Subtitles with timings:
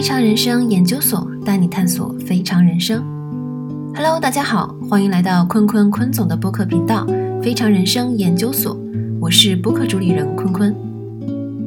[0.00, 3.04] 非常人生研究所带你探索非常人生。
[3.94, 7.06] Hello，大家好，欢迎来到坤坤坤总的播客频道——
[7.44, 8.80] 非常人生研究所。
[9.20, 10.74] 我是播客主理人坤坤。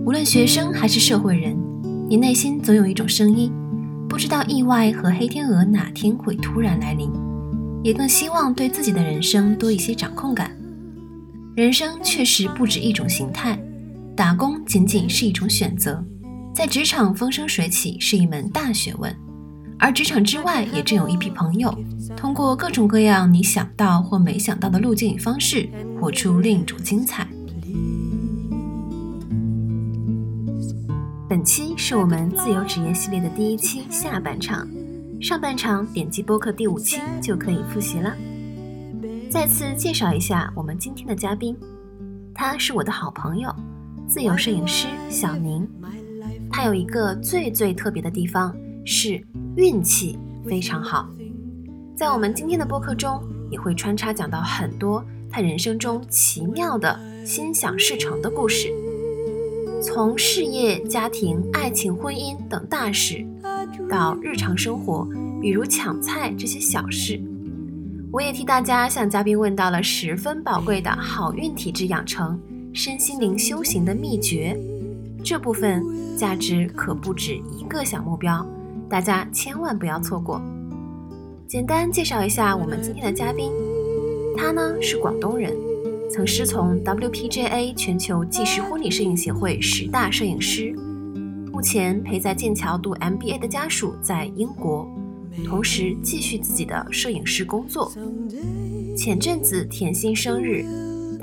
[0.04, 1.56] 无论学生还是社会人，
[2.10, 3.54] 你内心总有一种声音，
[4.10, 7.12] 不知道意外和黑天鹅哪天会突然来临，
[7.84, 10.50] 也更希望对自己的人生多一些掌控感。
[11.56, 13.56] 人生确实不止一种形态，
[14.16, 16.04] 打工仅仅是一种选择。
[16.54, 19.14] 在职场风生水起是一门大学问，
[19.80, 21.74] 而职场之外也正有一批朋友，
[22.16, 25.68] 通过各种各样你想到或没想到的路径与方式，
[26.00, 27.28] 活出另一种精彩。
[31.28, 34.68] 本期是我们自由职业系列的第一期下半场，
[35.20, 38.16] 上半场点击播客第五期就可以复习了。
[39.28, 41.58] 再次介绍一下我们今天的嘉宾，
[42.32, 43.52] 他是我的好朋友，
[44.08, 45.68] 自由摄影师小宁。
[46.56, 49.20] 他有一个最最特别的地方，是
[49.58, 51.10] 运气非常好。
[51.96, 58.72] 在我们今天的播客中，也会穿插讲到很多他人生中奇妙的心想事成的故事，
[59.82, 63.26] 从事业、家庭、爱情、婚姻等大事，
[63.90, 65.08] 到日常生活，
[65.42, 67.20] 比如抢菜这些小事，
[68.12, 72.40] 我也替大家向嘉宾问到了十分宝贵的好运体质养成、
[72.74, 74.56] 身心灵修行的秘诀。
[75.24, 75.82] 这部分
[76.18, 78.46] 价值可不止一个小目标，
[78.90, 80.42] 大家千万不要错过。
[81.48, 83.50] 简单介绍一下我们今天的嘉宾，
[84.36, 85.56] 他呢是广东人，
[86.12, 90.76] 曾师从 WPJA 全球纪实婚礼摄影协会十大摄影师，
[91.54, 94.86] 目前陪在剑桥读 MBA 的家属在英国，
[95.46, 97.90] 同时继续自己的摄影师工作。
[98.98, 100.66] 前阵子甜心生日。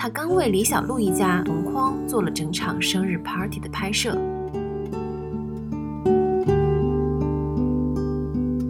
[0.03, 4.13] 他刚为李小璐一家同框做了整场生日 party 的拍摄，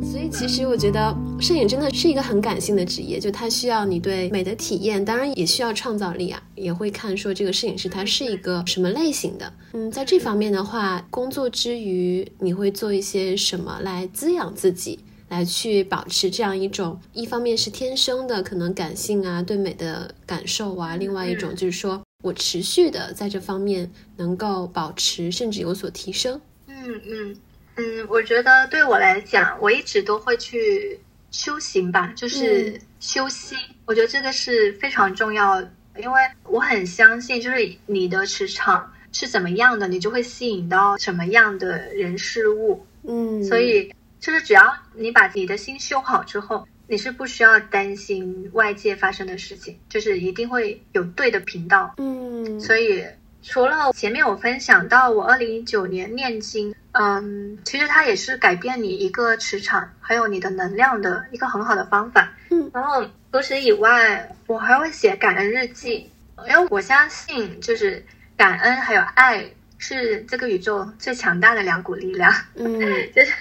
[0.02, 9.52] 所以其实我觉得摄影真的是一个很感性的职业，就它需要你对美的体验，当然也需要创造力啊，也会看说这个摄影师他是一个什么类型的。
[9.74, 14.98] 嗯，在这方面的话，工作之余你会做一些什么来滋养自己？
[15.30, 26.40] 来去保持这样一种，一方面是天生的可能感性啊，对美的感受啊，另外一种就是说我持续的在这方面能够保持，甚至有所提升。
[26.66, 27.36] 嗯嗯
[27.76, 30.98] 嗯，我觉得对我来讲，我一直都会去
[31.30, 33.56] 修行吧，就是修心。
[33.86, 35.60] 我觉得这个是非常重要，
[35.96, 42.84] 因为我很相信，就是你的磁场是怎么样的，你就会吸引到什么样的人事物。
[43.04, 43.94] 嗯，所以。
[44.20, 51.94] 就是只要你把你的心修好之后，你是不需要担心外界发生的事情，就是一定会有对的频道。
[51.96, 53.04] 嗯，所以
[53.42, 62.30] 除了前面我分享到我二零一九年念经，嗯，其实它也是改变你一个磁场还有你的能量的一个很好的方法。
[62.50, 63.02] 嗯，然后
[63.32, 66.10] 除此以外，我还会写感恩日记，
[66.48, 68.04] 因为我相信就是
[68.36, 69.48] 感恩还有爱
[69.78, 72.30] 是这个宇宙最强大的两股力量。
[72.56, 72.78] 嗯，
[73.16, 73.32] 就是。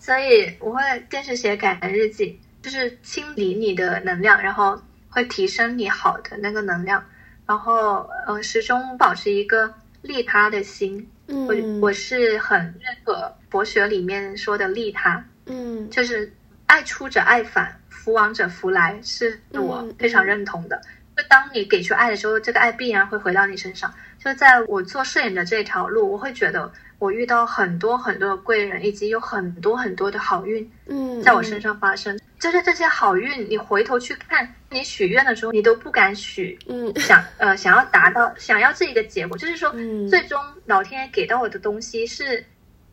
[0.00, 0.80] 所以我会
[1.10, 4.80] 坚持写感恩日记，就是清理你的能量，然后
[5.10, 7.04] 会提升你好的那个能量，
[7.46, 11.06] 然后呃始终保持一个利他的心。
[11.26, 16.32] 我我是很认可佛学里面说的利他，嗯，就是
[16.64, 20.80] 爱出者爱返，福往者福来，是我非常认同的。
[21.14, 23.92] 就当你给出爱的时候，这个爱必然会回到你身上。
[24.18, 26.72] 就在我做摄影的这条路，我会觉得。
[27.00, 32.16] 我遇到很多很多的贵人，以及有很多很多的好运，嗯，在我身上发生。
[32.38, 39.74] 就是这些好运，你回头去看，你许愿的时候，你都不敢许，嗯，想呃想要达到想要这一个结果，就是说，
[40.08, 42.44] 最终老天爷给到我的东西是，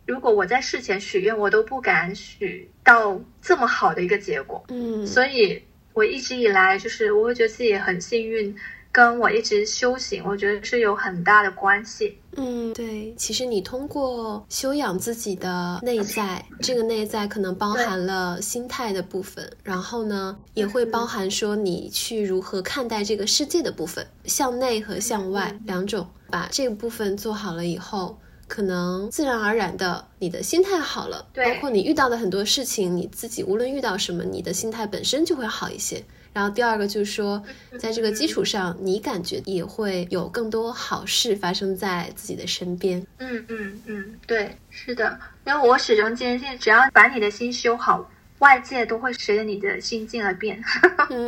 [0.06, 8.56] 如果我在事前许愿，我都不敢许到这么好的一个结果，嗯，所以我一直以来就是我会觉得自己很幸运。
[8.90, 12.18] 跟我一直修行，我觉得是有很大的关系。
[12.40, 26.08] 嗯，对，其实你通过修养自己的内在，这个内在可能包含了心态的部分，然后呢，也会包含说你去如何看待这个世界的部分，向内和向外两种。
[26.30, 36.04] 把这个部分做好了以后，可能自然而然的，你的心态好了，包括你遇到的很多事情，你自己无论遇到什么，你的心态本身就会好一些。
[36.38, 37.42] 然后第二个就是说，
[37.80, 43.04] 在这个基础上，你感觉也会有更多好事发生在自己的身边。
[43.18, 48.08] 嗯嗯嗯，对，是的，因为我始终坚信，只要把你的心修好，
[48.38, 50.64] 外界都会随着你的心境而变。
[51.10, 51.28] 嗯，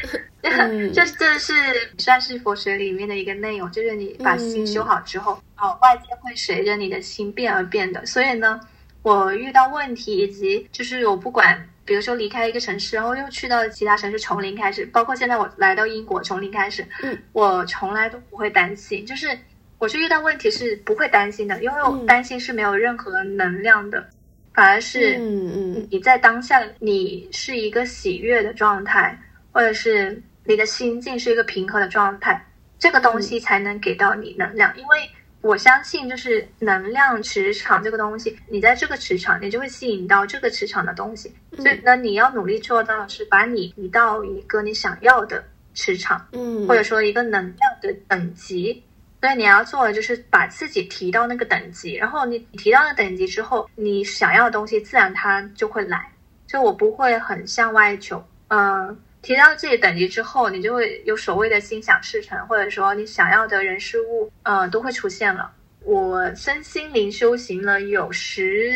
[0.94, 1.52] 这这是
[1.98, 8.06] 算是佛学里面的一个内容，就是你把心修好之后，哦，外界会随着你的心变而变的。
[8.06, 8.58] 所以呢。
[9.02, 19.38] 我遇到问题，以及就是我不管，比如说离开一个城市，然后又去到其他城市，从零开始，包括现在我来到英国，从零开始，嗯，我从来都不会担心，就是
[19.78, 24.04] 我是遇到问题是不会担心的，因为我担心是没有任何能量的，
[24.52, 25.88] 反而是嗯嗯。
[25.90, 29.16] 你在当下你是一个喜悦的状态，
[29.52, 32.44] 或者是你的心境是一个平和的状态，
[32.78, 34.98] 这个东西才能给到你能量，因为。
[35.42, 41.32] 我相信，就是能量磁场这个东西，你在这个磁场，你就会吸引到这个磁场的东西。
[41.56, 45.44] 所以，那你要努力做到的是把你移到一个你想要的
[45.74, 48.82] 磁场，嗯，或者说一个能量的等级。
[49.20, 56.10] 所以你要做的就是把自己提到那个等级，然后你提到那等级之后，你想要的东西自然它就会来。
[56.46, 58.98] 就我不会很向外求，嗯。
[59.26, 65.50] 提到自己等级之后，你就会有所谓的心想事成，或者说你想要的人事物，呃，都会出现了。
[65.80, 68.72] 我身心灵修行了有十，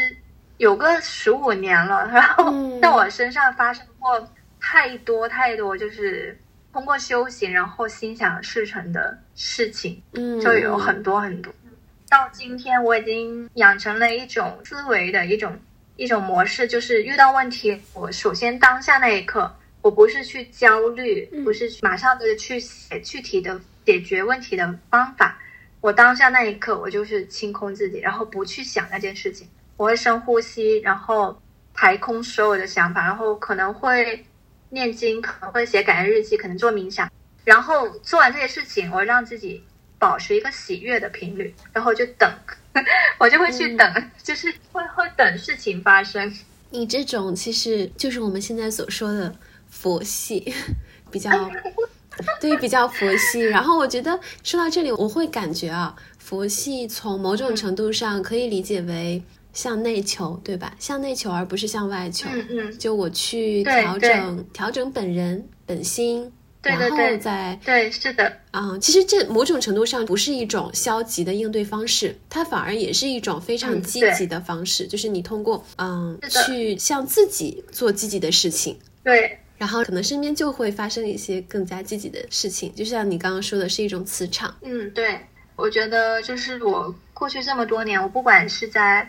[0.56, 4.28] 有个十五年了，然后在我身上发生过
[4.60, 6.36] 太多太多，就是
[6.72, 11.54] 通过修行然后心想事成的事情，嗯，就有很多很多。
[12.08, 15.56] 到今天，我已经养成了一种思维的一种
[15.94, 19.48] 一种模式，就是遇到问题，我首先当下那一刻。
[19.82, 25.38] 我不是去焦虑，不是马上的去写具体的解决问题的方法。
[25.80, 29.48] 我当下那一刻，我就是清空自己，然后不去想那件事情。
[29.78, 31.40] 我会深呼吸，然后
[31.72, 34.22] 排空所有的想法，然后可能会
[34.68, 37.10] 念经，可能会写感恩日记，可能做冥想。
[37.44, 39.64] 然后做完这些事情，我让自己
[39.98, 42.30] 保持一个喜悦的频率，然后就等，
[43.18, 46.30] 我就会去等，就是会会等事情发生。
[46.68, 49.34] 你这种其实就是我们现在所说的。
[49.70, 50.52] 佛系
[51.10, 51.30] 比较，
[52.40, 53.40] 对，比较佛系。
[53.40, 59.22] 然后我觉得说到这里，我会感觉啊，佛系从某种程度上可以理解为
[59.52, 60.74] 向内求，对吧？
[60.78, 62.28] 向内求而不是向外求。
[62.32, 62.78] 嗯嗯。
[62.78, 66.30] 就我去调整调整本人本心，
[66.62, 68.36] 然后再对，是的。
[68.52, 74.86] 嗯，其实这某种程度上不是一种消极的应对方式，它反而也是一种非常积极的方式。
[74.86, 78.78] 就是你通过嗯去向自己做积极的事情。
[79.02, 79.39] 对。
[79.60, 84.56] 然后可能身边就会发生一些更加积极的事情，就像你刚刚说的是一种磁场。
[84.62, 85.20] 嗯，对，
[85.54, 89.06] 我觉得就是我过去这么多年，我不管是在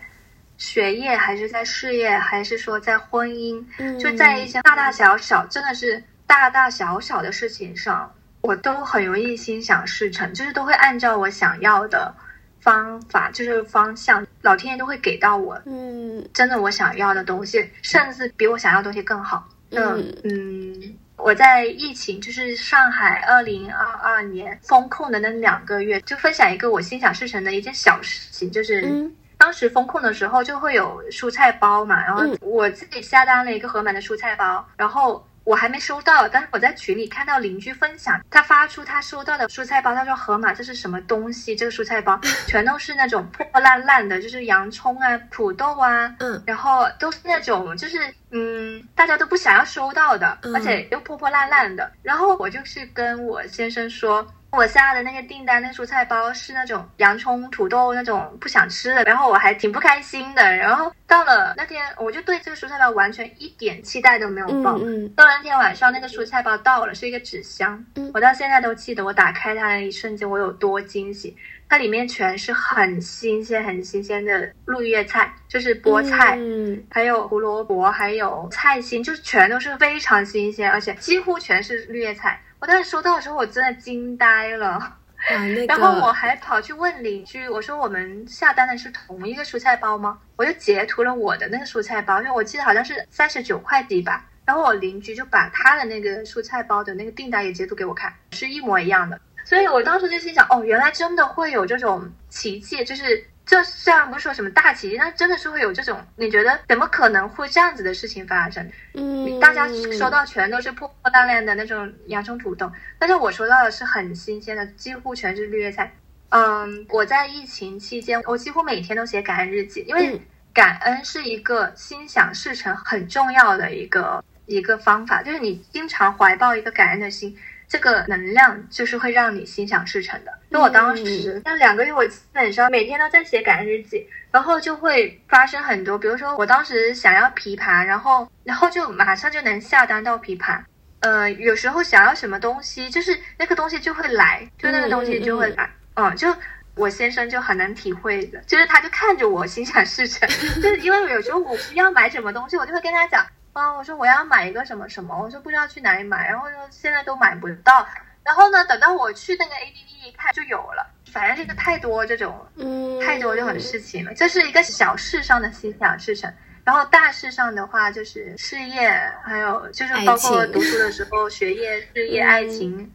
[0.57, 3.65] 学业，还是在事业，还是说在婚姻，
[3.98, 12.13] 就在一些大大小小，真的是大大小小的事情上，我都很容易心想事成，就是都会按照我想要的
[12.59, 19.48] 方法，就是方向，老天爷都会给到我，嗯，真的我想要的东西，甚至比我想要的东西更好。
[19.72, 20.18] 嗯。
[20.24, 35.26] 嗯，我在疫情就是上海二零二二年封控的那两个月，就分享一个我心想事成的一件小事情，就是当时封控的时候就会有蔬菜包嘛，然后我自己下单了一个盒马的蔬菜包，然后。
[35.44, 41.56] 我还没收到，但是我在群里看到邻居分享，他发出他收到的蔬菜包，他说河马这是什么东西？
[41.56, 51.92] 这个蔬菜包全都是那种破破烂烂的，就是洋葱啊、土豆啊，嗯，然后都是那种就是嗯，大家都不想要收到的，而且又破破烂烂的。
[52.04, 54.26] 然后我就去跟我先生说。
[54.51, 60.55] 我下的那个订单，那蔬菜包是那种洋葱、土豆那种不想吃的，然后我还挺不开心的。
[60.58, 65.08] 然后到了那天，我就对这个蔬菜包完全一点期待都没有抱嗯。
[65.15, 67.81] 到了那天晚上，那个蔬菜包到了，是一个纸箱。
[68.13, 71.36] 我到现在都记得，我打开它的一瞬间，我有多惊喜。
[71.70, 82.38] 它里面全是很新鲜、很新鲜的绿叶菜，就是菠菜，嗯还有胡萝卜，还有菜心，就是全都是非常新鲜，而且几乎全是绿叶菜。
[82.62, 84.98] 我当时收到的时候，我真的惊呆了。
[85.68, 90.20] 然后我还跑去问邻居，我说我们下单的是同一个蔬菜包吗？
[90.36, 94.25] 我就截图了我的那个蔬菜包，因为我记得好像是三十九块几吧。
[94.46, 99.20] 然后我邻居就把他的那个蔬菜包的那个订单也截图给我看，是一模一样的。
[99.44, 103.25] 所以我当时就心想，哦，原来真的会有这种奇迹，就是。
[103.45, 108.71] 这虽然不是说什么大奇迹，但真的是会有这种，你觉得怎么可能会这样子的事情发生？
[108.93, 109.67] 嗯，大家
[109.98, 115.91] 收到全都是破破烂烂的那种洋葱土豆，但是我收到的是很新鲜的，几乎全是绿叶菜。
[116.29, 120.21] 嗯，我在疫情期间，我几乎每天都写感恩日记，因为
[120.53, 127.38] 感恩是一个心想事成很重要的一个一个方法，就是你经常怀抱一个感恩的心。
[127.72, 130.34] 这个能量就是会让你心想事成的。
[130.51, 140.60] 就我当时那两个月，我基本上每天都在写感恩日记，然后就会发生很多，比如说我当时想要琵琶，然后然后就马上就能下单到琵琶。
[141.00, 145.70] 呃，有时候想要什么东西，就是那个东西就会来，就那个东西就会来。
[145.94, 146.28] 嗯，就
[146.75, 150.28] 我先生就很能体会的，就是他就看着我心想事成，
[150.62, 157.86] 就是因为有时候我需要买什么东西，我就会跟他讲，啊，我说我要买一个什么什么，我说不知道去哪里买，然后说现在都买不到，
[158.24, 168.89] 然后呢，等到我去那个 APP 一看就有了，反正这个太多这种，嗯，太多这种事情了，这是一个小事上的心想事成，然后大事上的话就是事业，
[169.24, 172.91] 还有就是包括读书的时候学业、事业、嗯爱情。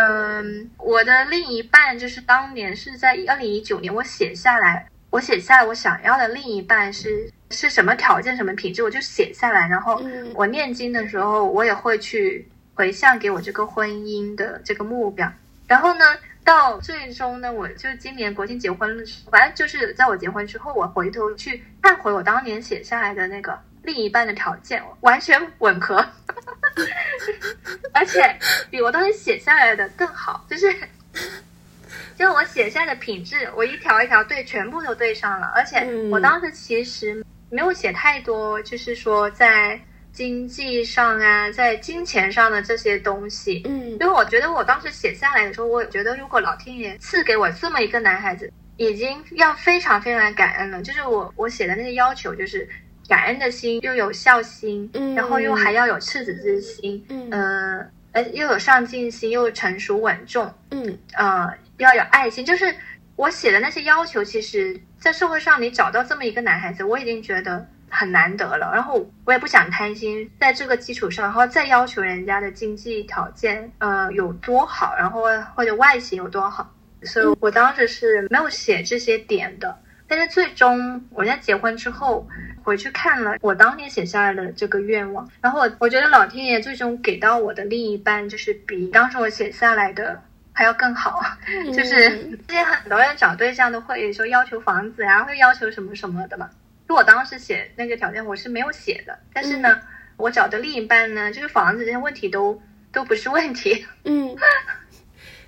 [0.00, 9.66] 嗯，我的另一半就是当年是在二零一九年，我写下来，我写下来我想要的另一半是是什么条件、什么品质，我就写下来。
[9.66, 15.32] 然后嗯我念经的时候，我也会去回向给我这个婚姻的这个目标。
[15.66, 16.04] 然后呢，
[16.44, 25.96] 到最终呢，我就今年国庆结婚的时候，反正就是在我结婚之后，我回头去看回我当年写下来的那个另一半的条件，完全吻合，
[27.92, 28.38] 而且
[28.70, 30.74] 比我当时写下来的更好，就是。
[32.18, 35.52] 就我写下的品质，我一条一条对，全部都对上了。
[35.54, 39.80] 而且嗯我当时其实没有写太多，就是说在
[40.12, 43.62] 经济上啊，在金钱上的这些东西。
[43.66, 50.82] 嗯因为我觉得我当时写下来的时候，我觉得如果老天爷赐给我这么一个男孩子，已经要非常非常感恩了。
[50.82, 52.68] 就是我我写的那些要求，就是
[53.08, 61.48] 感恩的心，又有孝心，嗯然后又还要有赤子之心，嗯呃，呃，又有上进心，又成熟稳重，嗯呃，
[61.78, 62.44] 要有爱心。
[62.44, 62.74] 就是
[63.16, 68.70] 我写的那些要求，其实在社会上你找到这么一个男孩子，我已经觉得很难得了。
[68.72, 75.22] 然后我也不想贪心，在这个基础上，然后再要求人家的经济条件，呃，有多好，然后
[75.54, 76.72] 或者外形有多好。
[77.02, 79.78] 所以我当时是没有写这些点的。
[80.10, 82.26] 但是最终我在结婚之后
[82.62, 90.18] 回去看了我当年写下来的这个愿望，然后我我觉得老天爷最终给到我的另一半就是比当时我写下来的
[90.58, 91.22] 还要更好。
[91.72, 96.50] 就是嗯之前很多人找对象都会说要求房子啊、会要求什么什么的嘛。
[96.88, 99.80] 就我当时写那个条件我是没有写的，但是呢，
[100.16, 102.60] 我找的另一半呢，就是房子这些问题都
[102.90, 103.86] 都不是问题。
[104.02, 104.36] 嗯，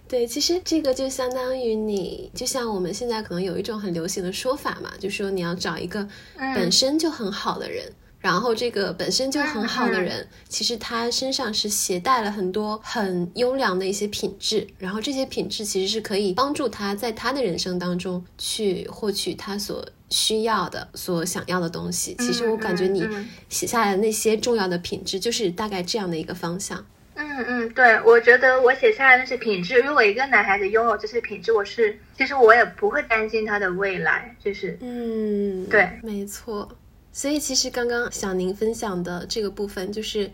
[0.07, 7.93] 对，其实这个就相当于你，就像我们现在可能有一种很流行的说法嘛，就说你要找一个嗯本身就很好的人。
[8.21, 22.15] 然后这个本身就很好的人，其实他身上是携带了很多很优良的一些品质，然后这些品质其实是可以帮助他在他的人生当中去获取他所需要的、所想要的东西。
[22.19, 23.03] 其实我感觉你
[23.49, 26.85] 写下来的那些重要的品质，就是大概这样的一个方向。
[27.15, 36.69] 嗯嗯，对，我觉得我写下来的那些品质，如果一个男孩子拥有这些品质，我是其实我也不会担心他的未来，就是嗯，对没错。
[37.13, 40.31] 所以其实刚刚小宁分享的这个部分，就是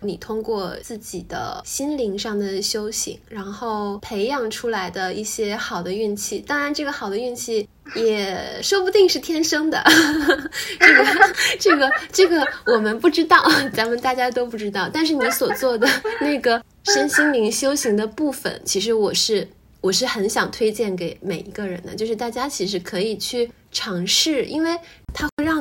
[0.00, 6.38] 你通过自己的心灵上的修行，然后培养出来的一些好的运气。
[6.38, 9.82] 当然，这个好的运气也说不定是天生的，
[10.78, 13.42] 这个这个这个我们不知道，
[13.72, 14.88] 咱们大家都不知道。
[14.92, 15.88] 但是你所做的
[16.20, 19.48] 那个身心灵修行的部分，其实我是
[19.80, 24.78] 我是很想推荐给每一个人的，就是大家其实可以去尝试，因为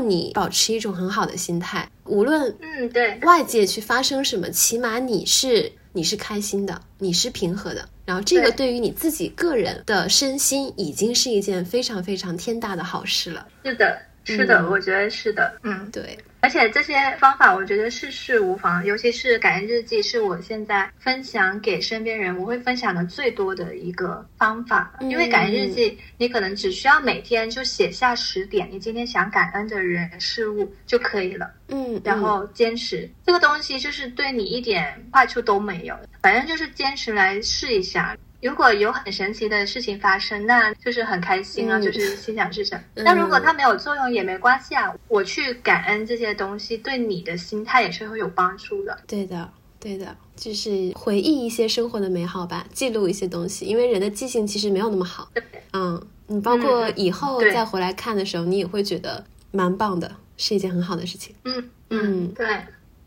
[0.07, 7.89] 让你保持一种很好的心态，无论嗯对，外界去发生什么，起码你是你是开心的，你是平和的。
[8.05, 13.45] 然后这个对对于你自己个人的身心，已经是一件非常非常天大的好事了。
[13.65, 15.91] 是的，是的，嗯我觉得是的，嗯。
[15.91, 24.93] 对，而且这些方法，我觉得事事无妨，尤其是感恩日记，是我现在分享给身边人，我会分享的最多的一个方法。
[24.99, 38.15] 嗯因为感恩日记，你可能只需要每天就写下十点你今天想感恩的人事物就可以了，嗯，然后坚持、这个东西，就是对你一点坏处都没有，反正就是坚持来试一下。
[38.41, 42.79] 如果有很神奇的事情发生，那就是很开心啊，嗯就是心想事成。
[42.95, 48.97] 嗯那如果它没有作用也没关系啊，我去感恩这些东西，对你的心态也是会有帮助的。
[49.07, 55.29] 对的，对的，就是回忆一些生活的美好吧，记录一些东西，因为人的记性其实没有那么好。
[55.33, 61.35] 对，嗯，你包括嗯以后再回来看的时候，你也会觉得蛮棒的，是一件很好的事情。
[61.43, 61.53] 嗯
[61.89, 62.45] 嗯嗯，对，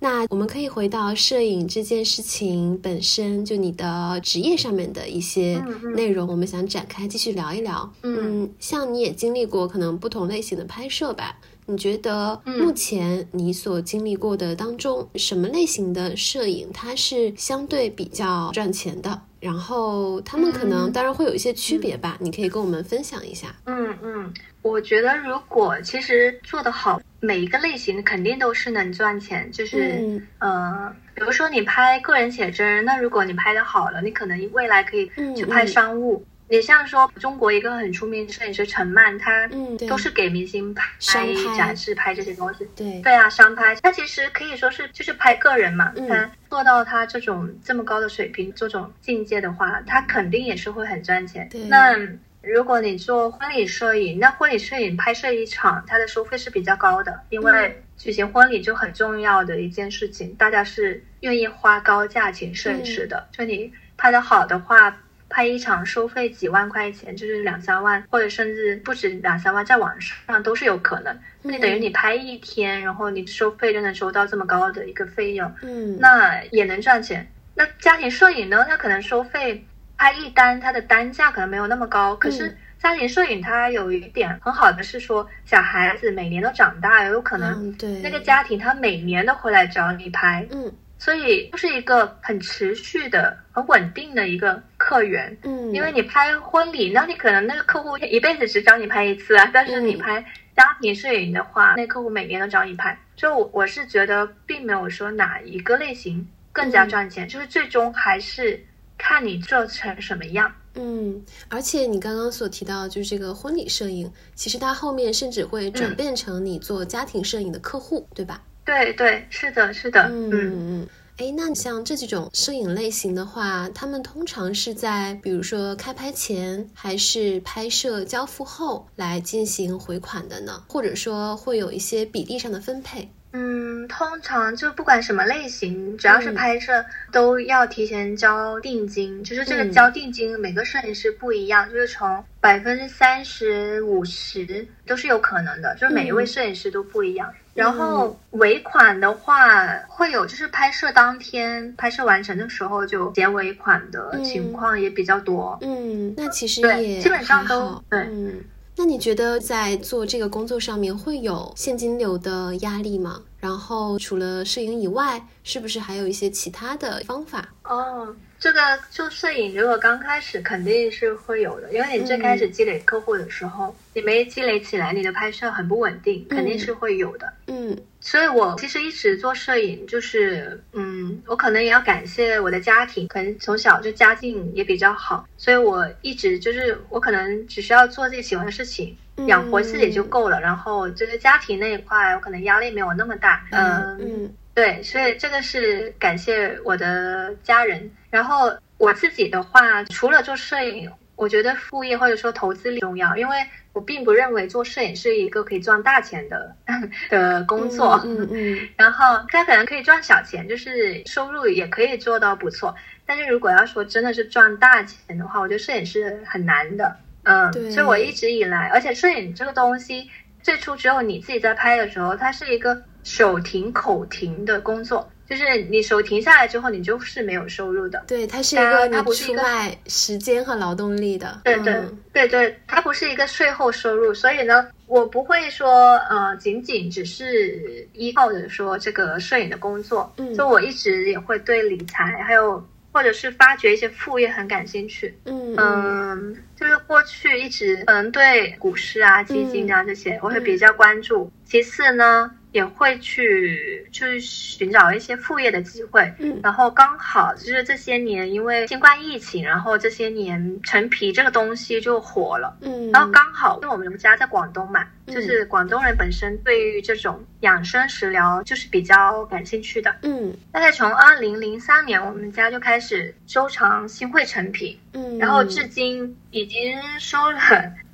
[0.02, 5.62] 那我们可以回到摄影这件事情本身，就你的职业上面的一些
[5.94, 7.92] 内容，我们想展开继续聊一聊。
[8.02, 11.36] 嗯像你也经历过可能不同类型的拍摄吧？
[11.66, 19.22] 你觉得嗯目前你所经历过的当中，什么类型的摄影它是相对比较赚钱的？
[19.38, 23.54] 然后他们可能嗯当然会有一些区别吧，你可以跟我们分享一下。
[23.64, 29.50] 嗯嗯，我觉得如果其实做得好，每一个类型肯定都是能赚钱。
[29.52, 36.24] 就是、嗯呃，比如说你拍个人写真，那如果你拍的好了，你可能未来可以嗯去拍嗯商务。
[36.52, 39.48] 你像说中国一个很出名的摄影师陈曼，他
[39.88, 42.68] 都是给明星拍商拍展示、拍这些东西。
[42.74, 45.92] 对，对啊，商拍，他其实可以说是就是拍个人嘛。
[45.94, 51.48] 嗯他做到他这种这么高的水平，这种境界的话，他肯定也是会很赚钱。
[51.68, 51.96] 那
[52.42, 63.16] 如果你做婚礼摄影，那婚礼摄影拍摄一场，它的收费是比较高的，因嗯为举行婚礼就很重要的一件事情，大家是愿意花高价请摄影师的。
[63.18, 64.96] 嗯就你拍的好的话。
[65.32, 71.16] 拍一场收费几万块钱，就是两三万，或者甚至不止两三万，在网上都是有可能。
[71.42, 77.30] 那你等于你拍一天，然后你收费就能收到这么高的一个费用，嗯，那也能赚钱。
[77.54, 78.66] 那家庭摄影呢？
[78.68, 79.64] 它可能收费
[80.00, 95.36] 拍一单，它的单价可能没有那么高，可是嗯家庭摄影它有一点很好的是说，小孩子每年都长大，有可能那个家庭他每年都回来找你拍，嗯所以就是一个很持续的、很稳定的一个客源。
[95.42, 100.24] 嗯，因为你拍婚礼，那你可能那个客户一辈子只找你拍一次啊，但是你嗯拍
[100.56, 102.98] 家庭摄影的话，那客户每年都找你拍。
[103.16, 108.62] 就我我是觉得，并没有说哪一个类型更加嗯赚钱，就是最终还是
[109.02, 110.52] 看你做成什么样。
[110.74, 118.42] 嗯，而且你刚刚所提到，就是这个婚礼摄影，其实它后面甚至会转嗯变成你做家庭摄影的客户，对吧？
[118.64, 120.88] 对对，是的，是的，嗯嗯。
[121.16, 130.64] 哎，那像这几种摄影类型的话，他们通常是在比如说开拍前，还是拍摄交付后来进行回款的呢？
[130.68, 133.10] 或者说会有一些比例上的分配？
[133.32, 139.22] 嗯，通常就不管什么类型，只要是嗯拍摄，都要提前交定金。
[139.22, 147.32] 就是这个嗯交定金，每个摄影师不一样，就是从百分之三十、五十都是有可能的，就是每一位嗯摄影师都不一样。
[147.54, 155.58] 然后尾款的话，会有就是拍摄当天拍摄完成的时候就结尾款的情况也比较多。
[155.60, 158.40] 嗯，那其实也基本上都对嗯，
[158.76, 163.20] 那你觉得在做这个工作上面会有现金流的压力吗？
[163.40, 167.48] 然后除了摄影以外，是不是还有一些其他的方法？
[167.64, 177.30] 哦，这个做摄影，如果刚开始肯定是会有的，因为你最开始积累客户的时候，你没积累起来，你的拍摄很不稳定，肯定是会有的。
[177.46, 190.40] 嗯所以我其实一直做摄影，就是嗯，我可能也要感谢我的家庭，可能从小就家境也比较好，所以我一直就是我可能只需要做自己喜欢的事情，养活自己就够了。
[190.40, 193.44] 然后就是家庭那一块，我可能压力没有那么大。
[193.50, 197.90] 嗯嗯对，所以这个是感谢我的家人。
[198.10, 203.38] 然后我自己的话，除了做摄影，我觉得副业或者说投资力重要，因为
[203.72, 206.54] 我并不认为做摄影是一个可以赚大钱的
[207.08, 208.02] 的工作。
[208.04, 212.76] 嗯嗯 然后它可能可以赚小钱，就是收入也可以做到不错。
[213.06, 216.94] 但是如果要说真的是赚大钱的话，我觉得摄影是很难的。
[217.22, 220.10] 嗯，所以我一直以来，而且摄影这个东西，
[220.42, 228.02] 最初只有你自己在拍的时候，它是一个手停口停的工作，就是你手停下来之后，你就是没有收入的。
[228.06, 231.40] 对，它是一个它不是一个卖时间和劳动力的。
[231.44, 245.16] 对对、嗯对对，它不是一个税后收入，所以呢，我不会说呃，仅仅只是依靠着说这个摄影的工作，嗯就我一直也会对理财还有或者是发掘一些副业很感兴趣。
[245.24, 251.30] 嗯嗯嗯，就是过去一直可能对股市啊、基金啊这些我会比较关注。
[251.44, 256.12] 其次呢，也会去去寻找一些副业的机会。
[256.18, 262.56] 嗯然后刚好就是这些年，因为新冠疫情，然后这些年陈皮这个东西就火了。
[262.60, 269.94] 嗯，然后刚好，因为我们家在广东嘛，嗯就是广东人本身对于这种养生食疗就是比较感兴趣的。
[270.02, 277.38] 嗯大概从二零零三年，我们家就开始收藏新会陈皮，嗯，然后至今已经收了。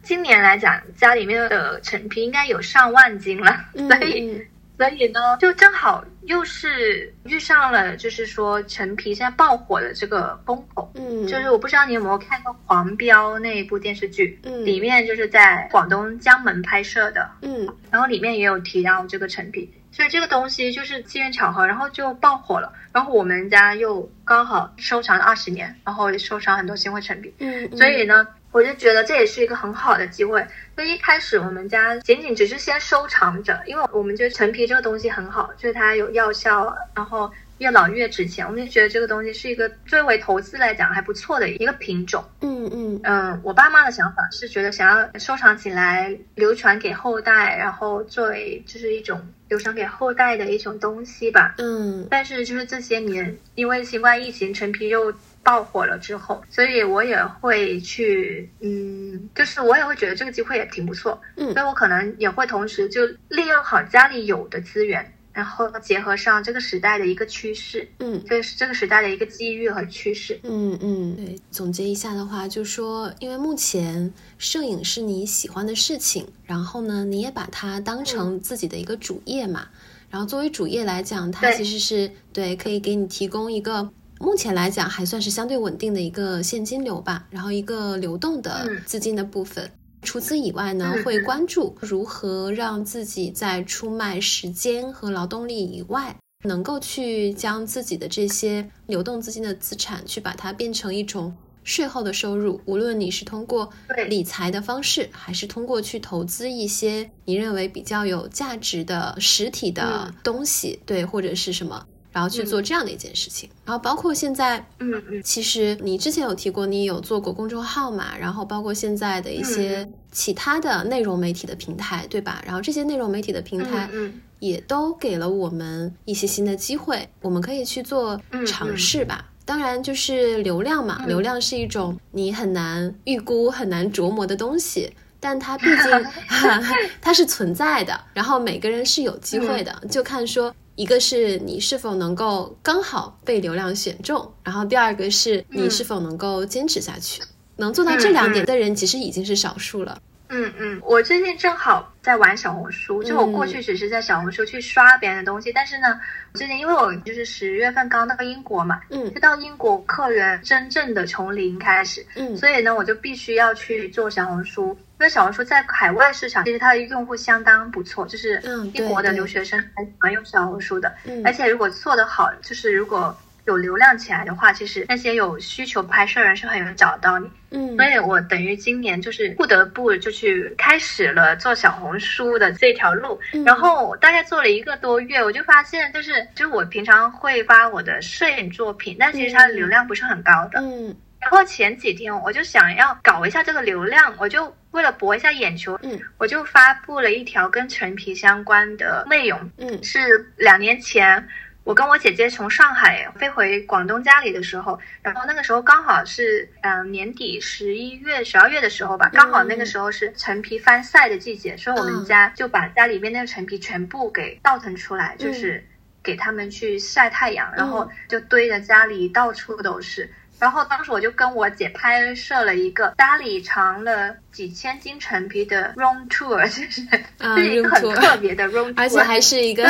[0.06, 4.40] 今年来讲，家里面的陈皮应该有上万斤了，嗯所以
[4.78, 10.92] 所以呢，就正好又是遇上了，就是说陈皮现在爆火的这个风口。
[10.94, 14.64] 嗯，就是我不知道你有没有看过《黄标》那一部电视剧，嗯。
[14.64, 17.66] 里面就是在广东江门拍摄的，嗯。
[17.90, 22.72] 然后里面也有提到这个陈皮，所以这个东西就是机缘巧合，然后就爆火了。
[22.92, 30.42] 然后我们家又刚好收藏了二十年，然后收藏很多新会陈皮，嗯，所以呢，我就觉得这也是一个很好的机会。
[30.74, 38.46] 所以一开始我们家仅仅只是先收藏着，因为我们觉得陈皮这个东西很好，就是它有药效，然后越老越值钱。
[38.46, 42.24] 我们就觉得这个东西是一个作为投资来讲还不错的一个品种。
[42.40, 51.56] 嗯嗯嗯，我爸妈的想法是觉得想要收藏起来，流传给后代，然后作为就是一种流传给后代的一种东西吧。
[51.58, 55.12] 嗯但是就是这些年，因为新冠疫情，陈皮又
[55.46, 70.36] 爆火了之后，所以我也会去，嗯，就是我也会觉得这个机会也挺不错，嗯所以我可能也会同时就利用好家里有的资源，然后结合上这个时代的一个趋势，嗯这是这个时代的一个机遇和趋势。
[70.42, 79.68] 嗯嗯，对，总结一下的话，就说，因为目前摄影是你喜欢的事情，然后呢，你也把它当成自己的一个主业嘛。
[80.10, 89.70] 然后作为主业来讲，它其实是对可以给你提供一个目前来讲还算是相对稳定的一个现金流吧，然后一个流动的嗯资金的部分。
[90.02, 102.60] 除此以外呢，嗯会关注如何让自己在出卖时间和劳动力以外，能够去将自己的这些流动资金的资产，去把它变成一种税后的收入。
[102.66, 103.68] 无论你是通过
[104.08, 111.84] 理财的方式，还是通过去投资一些你认为比较有价值的实体的嗯东西，对，或者是什么，
[112.16, 113.46] 然后去嗯做这样的一件事情。
[113.66, 118.16] 然后包括现在嗯嗯其实你之前有提过，你有做过公众号嘛？
[118.18, 122.42] 然后包括现在的一些嗯其他的内容媒体的平台，对吧？
[122.46, 129.26] 然后这些内容媒体的平台嗯嗯也都给了我们一些新的机会，我们可以去做嗯尝试吧。
[129.44, 134.90] 当然，就是流量嘛，嗯流量是一种你很难预估、很难琢磨的东西。
[135.18, 136.04] 但它毕竟
[137.00, 147.22] 它是存在的，然后每个人是有机会的，就看说一个是你是否能够刚好被流量选中，然后第二个是你是否能够坚持下去。
[147.56, 149.98] 能做到这两点的人，其实已经是少数了。
[150.28, 156.00] 嗯嗯，我最近正好在玩小红书，就我过去只是在小红书去刷别人的东西，但是呢，
[156.34, 159.12] 最近因为我就是十月份刚到英国嘛，嗯。
[159.14, 162.36] 就到英国客源真正的从零开始，嗯。
[162.36, 171.22] 所以呢，我就必须要去做小红书，因为小红书在海外市场其实它的用户相当不错，就是嗯英国的留学生很喜欢用小红书的，嗯。
[171.24, 177.30] 而且如果做得好，就是如果有流量起来的话，其实那些有需求拍摄人是很容易找到你。
[177.50, 177.76] 嗯。
[177.76, 183.44] 所以我等于今年就是不得不就去开始了做小红书的这条路，嗯。
[183.44, 190.60] 然后大概做了一个多月，我就发现就是就是我平常会发我的摄影作品，但其实它的流量不是很高的。
[190.60, 190.94] 嗯。
[191.18, 195.98] 然后前几天我就想要搞一下这个流量，我就为了博一下眼球，嗯。
[196.18, 199.82] 我就发布了一条跟陈皮相关的内容，嗯。
[199.82, 201.26] 是两年前，
[201.66, 215.66] 我跟我姐姐从上海飞回广东家里的时候，然后那个时候刚好是嗯、呃年底十一月、十二月的时候吧，刚好那个时候是陈皮翻晒的季节，所以我们家就把家里面那个陈皮全部给倒腾出来，就是
[216.04, 220.08] 给他们去晒太阳，然后就堆着家里到处都是。
[220.38, 226.82] 然后当时我就跟我姐拍摄了一个家里藏了几千斤陈皮的 room tour， 就是、
[227.18, 229.64] 啊是一个很特别的 room tour，而且还是一个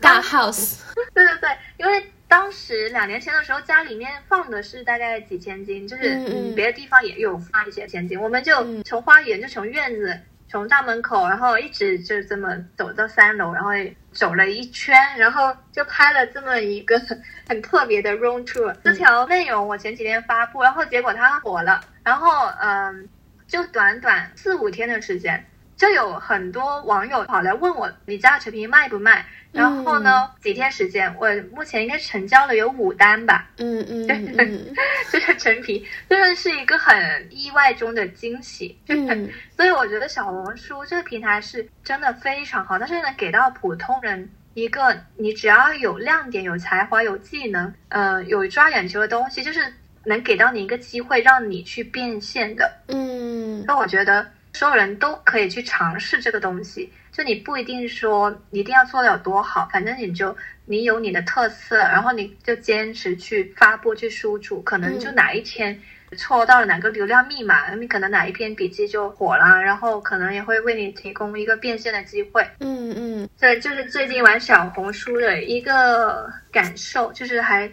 [0.00, 0.78] 大 house。
[1.12, 6.18] 对对对，因为当时两年前的时候，家里面放的是大概几千斤，就是
[6.54, 10.18] 别的地方也有放一些千斤，我们就嗯从花园就从院子。
[10.56, 13.72] 从大门口，然后一直就这么走到三楼，然后
[14.10, 16.98] 走了一圈，然后就拍了这么一个
[17.46, 18.74] 很 特别的 room tour。
[18.82, 23.06] 这条内容我前几天发布，然后结果它火了，然后嗯，
[23.46, 25.44] 就短短四五天的时间，
[25.76, 29.24] 就有很多网友跑来问我，你家的陈皮卖不卖？
[29.52, 34.74] 然后呢，几天时间，我目前应该成交了有五单吧，嗯嗯嗯嗯
[35.10, 36.94] 就是 陈皮，真的是一个很
[37.30, 38.78] 意外中的惊喜。
[38.88, 49.72] 嗯 所以我觉得小红书这个平台是真的非常好，但是能给到普通人一个你只要有亮点、有才华、有技能，呃，有抓眼球的东西，就是
[50.04, 52.70] 能给到你一个机会让你去变现的。
[52.88, 65.78] 嗯那我觉得所有人都可以去尝试这个东西，就你不一定说一定要做的有多好，反正你就你有你的特色，然后你就坚持去发布、去输出，可能就哪一天
[66.16, 72.42] 戳到了哪个流量密码，你可能哪一篇笔记就火了，然后可能也会为你提供一个变现的机会。
[72.60, 77.70] 嗯嗯对，就是最近玩小红书的一个感受，就是还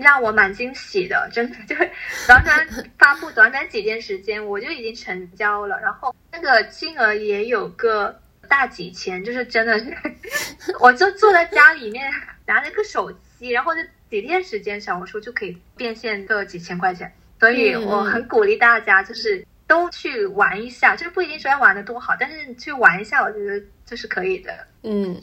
[0.00, 1.90] 让我蛮惊喜的， 真的就是
[2.26, 2.66] 短短
[2.98, 9.94] 发布短短几天时间，我就已经成交了，然后那个金额也有个大几千，就是真的是，
[10.80, 12.10] 我就坐在家里面
[12.46, 19.46] 拿了个手机，然后就几天时间，小红书就可以变现个几千块钱，所以我很鼓励大家就是。
[19.70, 24.52] 都去玩一下，就是不一定说要玩的多好，但是去玩一下，我觉得这是可以的。
[24.82, 25.16] 嗯，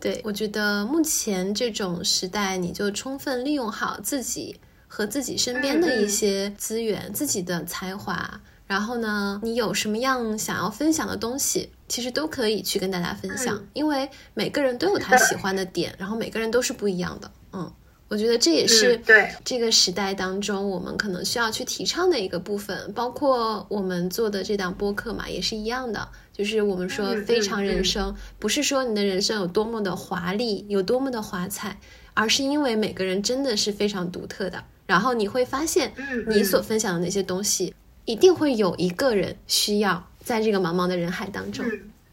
[0.00, 4.58] 对，我觉得目前这种时代，你就充分利用好自己
[4.88, 17.30] 和自己身边的一些资源、自己的才华，然后呢，你有什么样想要分享的东西，其实都可以去跟大家分享，因为每个人都有他喜欢的点，然后每个人都是不一样的。
[17.52, 17.70] 嗯，
[18.08, 19.30] 我觉得这也是对。
[19.44, 26.08] 这个时代当中我们可能需要去提倡的一个部分，包括我们做的这档播客嘛，也是一样的。
[26.40, 31.76] 就是我们说非常人生，不是说你的人生有多么的华丽，有多么的华彩，
[32.14, 34.64] 而是因为每个人真的是非常独特的。
[34.86, 35.92] 然后你会发现，
[36.28, 37.74] 你所分享的那些东西，
[38.06, 41.62] 一定会有一个人需要在这个茫茫的人海当中。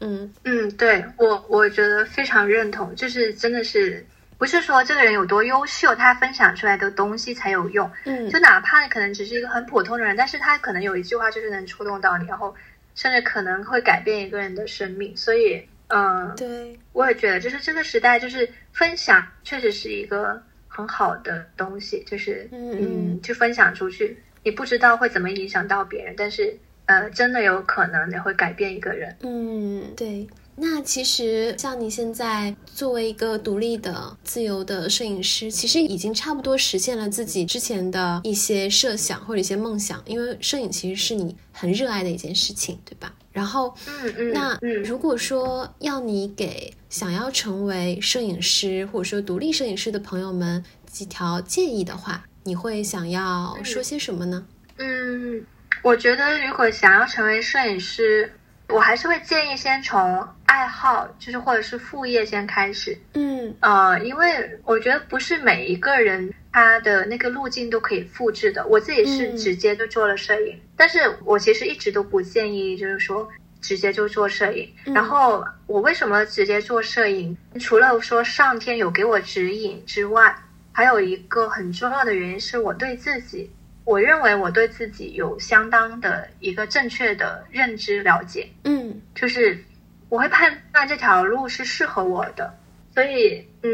[0.00, 4.04] 嗯嗯，对我我觉得非常认同，就是真的是。
[4.36, 7.90] 不是说这个人有多优秀，他分享出来的东西才有用。
[8.04, 12.54] 嗯，就哪怕你可能只是一个很普通的人，但是他可能有一句话就是能触动到你，然后
[12.98, 15.16] 甚至可能会改变一个人的生命。
[15.16, 29.16] 所以，嗯，对，我也觉得，就是这个时代，就是分享确实是一个很好的东西，就是嗯，去分享出去，你不知道会怎么影响到别人，但是呃，真的有可能你会改变一个人。
[29.22, 30.26] 嗯，对。
[30.60, 40.02] 那其实像你现在作为一个独立的、自由的摄影师，其实已经差不多实现了自己之前的一些设想或者一些梦想。
[40.04, 43.14] 因为摄影其实是你很热爱的一件事情，对吧？
[43.30, 54.44] 然后，嗯嗯，那如果说要你给想要成为摄影师或者说独立摄影师的朋友们几条建议的话，你会想要说些什么呢？
[54.78, 55.46] 嗯，
[55.82, 58.32] 我觉得如果想要成为摄影师。
[58.70, 62.98] 我还是会建议先从爱好，就是或者是副业先开始。
[63.12, 68.66] 嗯，呃，因为我觉得不是每一个人他的那个路径都可以复制的。
[68.66, 73.28] 我自己是直接就做了摄影，但是我其实一直都不建议，就是说
[73.60, 74.72] 直接就做摄影。
[74.86, 77.36] 然后我为什么直接做摄影？
[77.60, 80.34] 除了说上天有给我指引之外，
[80.72, 83.50] 还有一个很重要的原因是我对自己。
[83.84, 89.64] 我认为我对自己有相当的一个正确的认知了解，嗯，就是
[90.08, 92.54] 我会判断这条路是适合我的，
[92.94, 93.70] 所以嗯，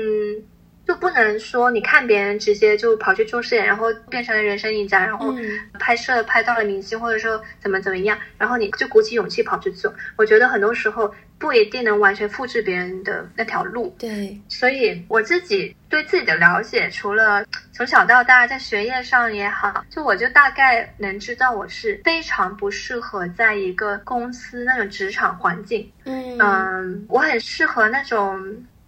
[0.87, 5.35] 就不能说你看别人直接就跑去做事业，然后变成了人生赢家，然后
[5.79, 9.95] 拍摄拍到了明星，或者说怎么怎么样，然后你就鼓起勇气跑去做。
[10.17, 11.15] 我觉得很多时候。
[11.39, 26.39] 不一定能完全复制别人的那条路，对，所以我自己对自己的了解，除了 从小到大在学业上也好，就我就大概能知道我是非常不适合在一个公司那种职场环境，嗯。
[26.39, 28.41] 嗯，我很适合那种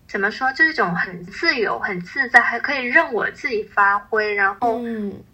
[0.08, 4.80] 怎么说，就是一种很自由、很自在，还可以任我自己发挥，然后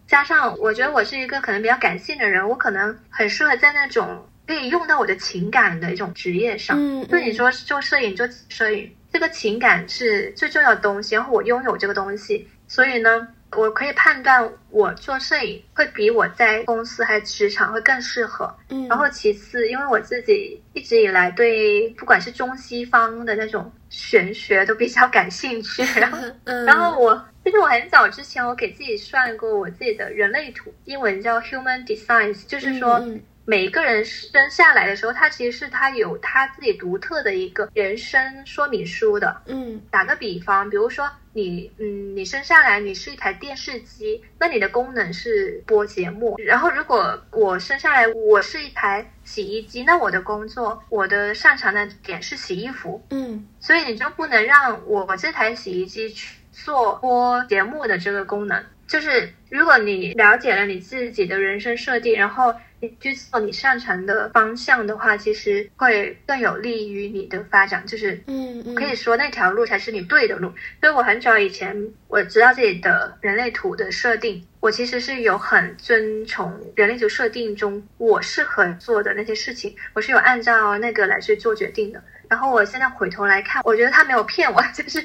[0.07, 4.27] 加上我觉得我是一个可能比较感性的人，我可能很适合在那种。
[4.46, 6.76] 可以用到我的情感的一种职业上，
[7.07, 11.14] 就你说做摄影做摄影，这个情感是最重要的东西。
[11.14, 18.52] 然后我拥有这个东西，所以呢，我可以判断我做摄影会比我在公司还职场会更适合。
[18.68, 26.18] 嗯，然后其次，因为我自己一直以来对不管是中西方的那种玄学都比较感兴趣， 然后，
[26.66, 33.00] 然后我就是我很早之前我给自己算过我自己的人类图，英文叫 Human Design，就是说。
[33.44, 39.42] 每一个人生下来的时候，他其实是他有他自己独特的一个人生说明书的。
[39.46, 46.37] 嗯，打个比方，比如说你，嗯，你生下来你是一台电视机，那你的功能是播节目。
[46.38, 53.05] 然后如果我生下来我是一台洗衣机，那我的工作我的擅长的点是洗衣服。
[53.11, 58.64] 嗯，所以你就不能让我这台洗衣机去做播节目的这个功能。
[58.87, 62.55] 就是如果你了解了你自己的人生设定，然后。
[63.01, 67.87] 去做你擅长的方向的话，其实会更有利于你的发展。
[67.87, 70.53] 就是，嗯，可以说那条路才是你对的路。
[70.81, 82.05] 所以我很早以前我知道自己的人类图的设定，我其实是有很遵从人类图设定中我适合做的那些事情，我是有按照那个来去做决定的。
[82.29, 85.03] 然后我现在回头来看，我觉得他没有骗我， 就是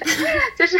[0.57, 0.77] 就是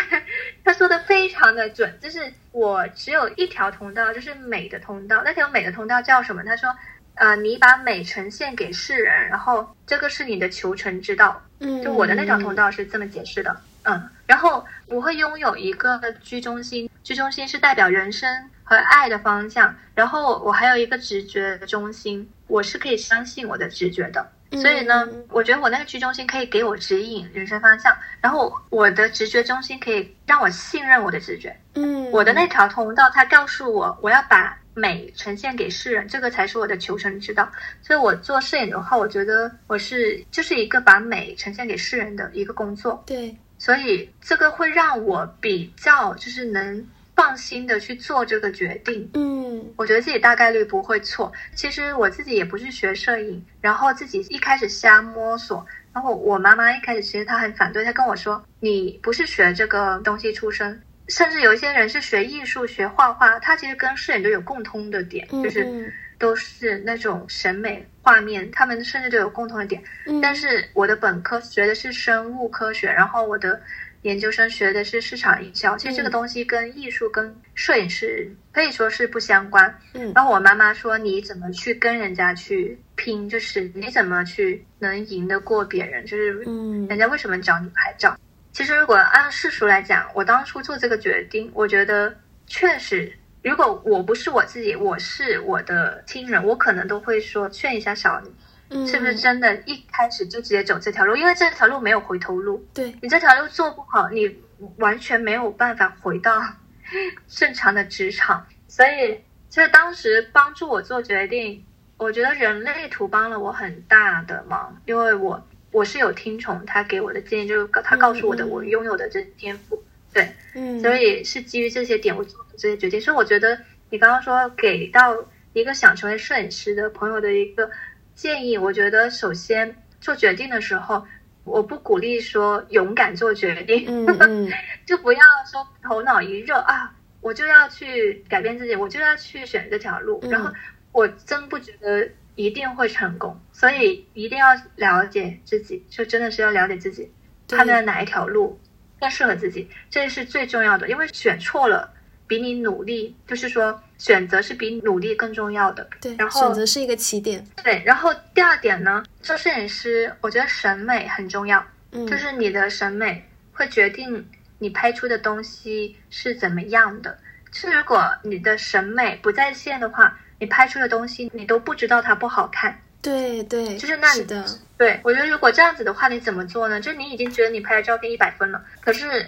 [0.65, 1.97] 他说的非常的准。
[2.01, 2.19] 就是
[2.51, 5.21] 我只有一条通道，就是美的通道。
[5.23, 6.43] 那条美的通道叫什么？
[6.43, 6.69] 他说，
[7.15, 11.41] 呃，你把美呈现给世人，然后这个是你的求成之道。
[11.61, 13.55] 嗯，就我的那条通道是这么解释的。
[13.87, 18.29] 嗯，然后我会拥有一个居中心，居中心是代表人生
[18.63, 19.73] 和爱的方向。
[19.95, 24.29] 然后我还有一个直觉的中心，我是可以相信我的直觉的。
[24.51, 31.57] 所以呢，我觉得我那个居中心可以给我指引人生方向，然后我的直觉中心可以让我信任我的直觉。
[31.75, 37.49] 嗯，我的那条通道，它告诉我我要把美呈现给世人，这个才是我的求生之道。
[37.81, 43.03] 所以我做摄影的话，我觉得我是就是一个把美呈现给世人的一个工作。
[43.05, 46.87] 对，所以这个会让我比较就是能。
[47.17, 51.33] 放心的去做这个决定，嗯，我觉得自己大概率不会错。
[51.55, 69.81] 其实我自己也不是学摄影，然后自己一开始瞎摸索，然后我妈妈一开始其实她很反对，她跟我说：“你不是学这个东西出身，甚至有一些人是学艺术、学画画，他其实跟摄影都有共通的点，就是都是那种审美画面，他们甚至都有共同的点。
[70.21, 73.61] 但是我的本科学的是生物科学，然后我的
[74.03, 79.79] 研究生学的是市场营销，其实这个东西跟艺术、跟摄影师可以说是不相关。
[79.93, 83.27] 嗯，然后我妈妈说：“你怎么去跟人家去拼？
[83.29, 86.05] 就是你怎么去能赢得过别人？
[86.05, 88.17] 就是嗯，人家为什么找你拍照？”
[88.53, 92.15] 其实，如果按世俗来讲，我当初做这个决定，我觉得
[92.47, 93.11] 确实，
[93.47, 101.15] 如果我不是我自己，我是我的亲人，我可能都会说劝一下小李，是不是真的一开始就直接走这条路？
[101.15, 102.65] 因为这条路没有回头路。
[102.73, 104.35] 对你这条路做不好，你
[104.77, 106.41] 完全没有办法回到
[107.27, 108.45] 正常的职场。
[108.67, 111.63] 所以，其实当时帮助我做决定，
[111.95, 115.47] 我觉得人类图帮了我很大的忙，因为我。
[115.69, 119.83] 我是有听从他给我的建议，就是他告诉我的，我拥有的这天赋，
[120.17, 122.99] 对，嗯，所以是基于这些点我做的这些决定。
[122.99, 125.15] 所以我觉得你刚刚说给到
[125.53, 127.69] 一个想成为摄影师的朋友的一个
[128.15, 131.05] 建议，我觉得首先做决定的时候，
[131.43, 134.49] 我不鼓励说勇敢做决定，嗯
[134.85, 140.51] 就不要说头脑一热啊，我就要去改变自己，我就要去选这条路，然后
[140.91, 142.09] 我真不觉得。
[142.39, 147.11] 一定会成功，所以一定要了解自己，就真的是要了解自己，
[147.49, 148.59] 判断哪一条路
[148.99, 150.89] 更适合自己，这是最重要的。
[150.89, 151.91] 因为选错了，
[152.27, 155.87] 比你努力，就是说选择是比努力更重要的。
[156.01, 157.45] 对，然后选择是一个起点。
[157.63, 164.27] 对，然后第二点呢，做摄影师，我觉得审美很重要，嗯，就是你的审美会决定
[164.59, 167.17] 你拍出的东西是怎么样的。
[167.51, 170.17] 是如果你的审美不在线的话。
[170.39, 172.79] 你拍出的东西，你都不知道它不好看。
[173.01, 174.43] 对对，就是那你的。
[174.77, 176.81] 对，我觉得如果这样子的话，你怎么做呢？
[176.81, 179.25] 就是你已经觉得你拍的照片一百分了，可是，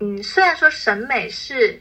[0.00, 1.80] 嗯，虽然说审美是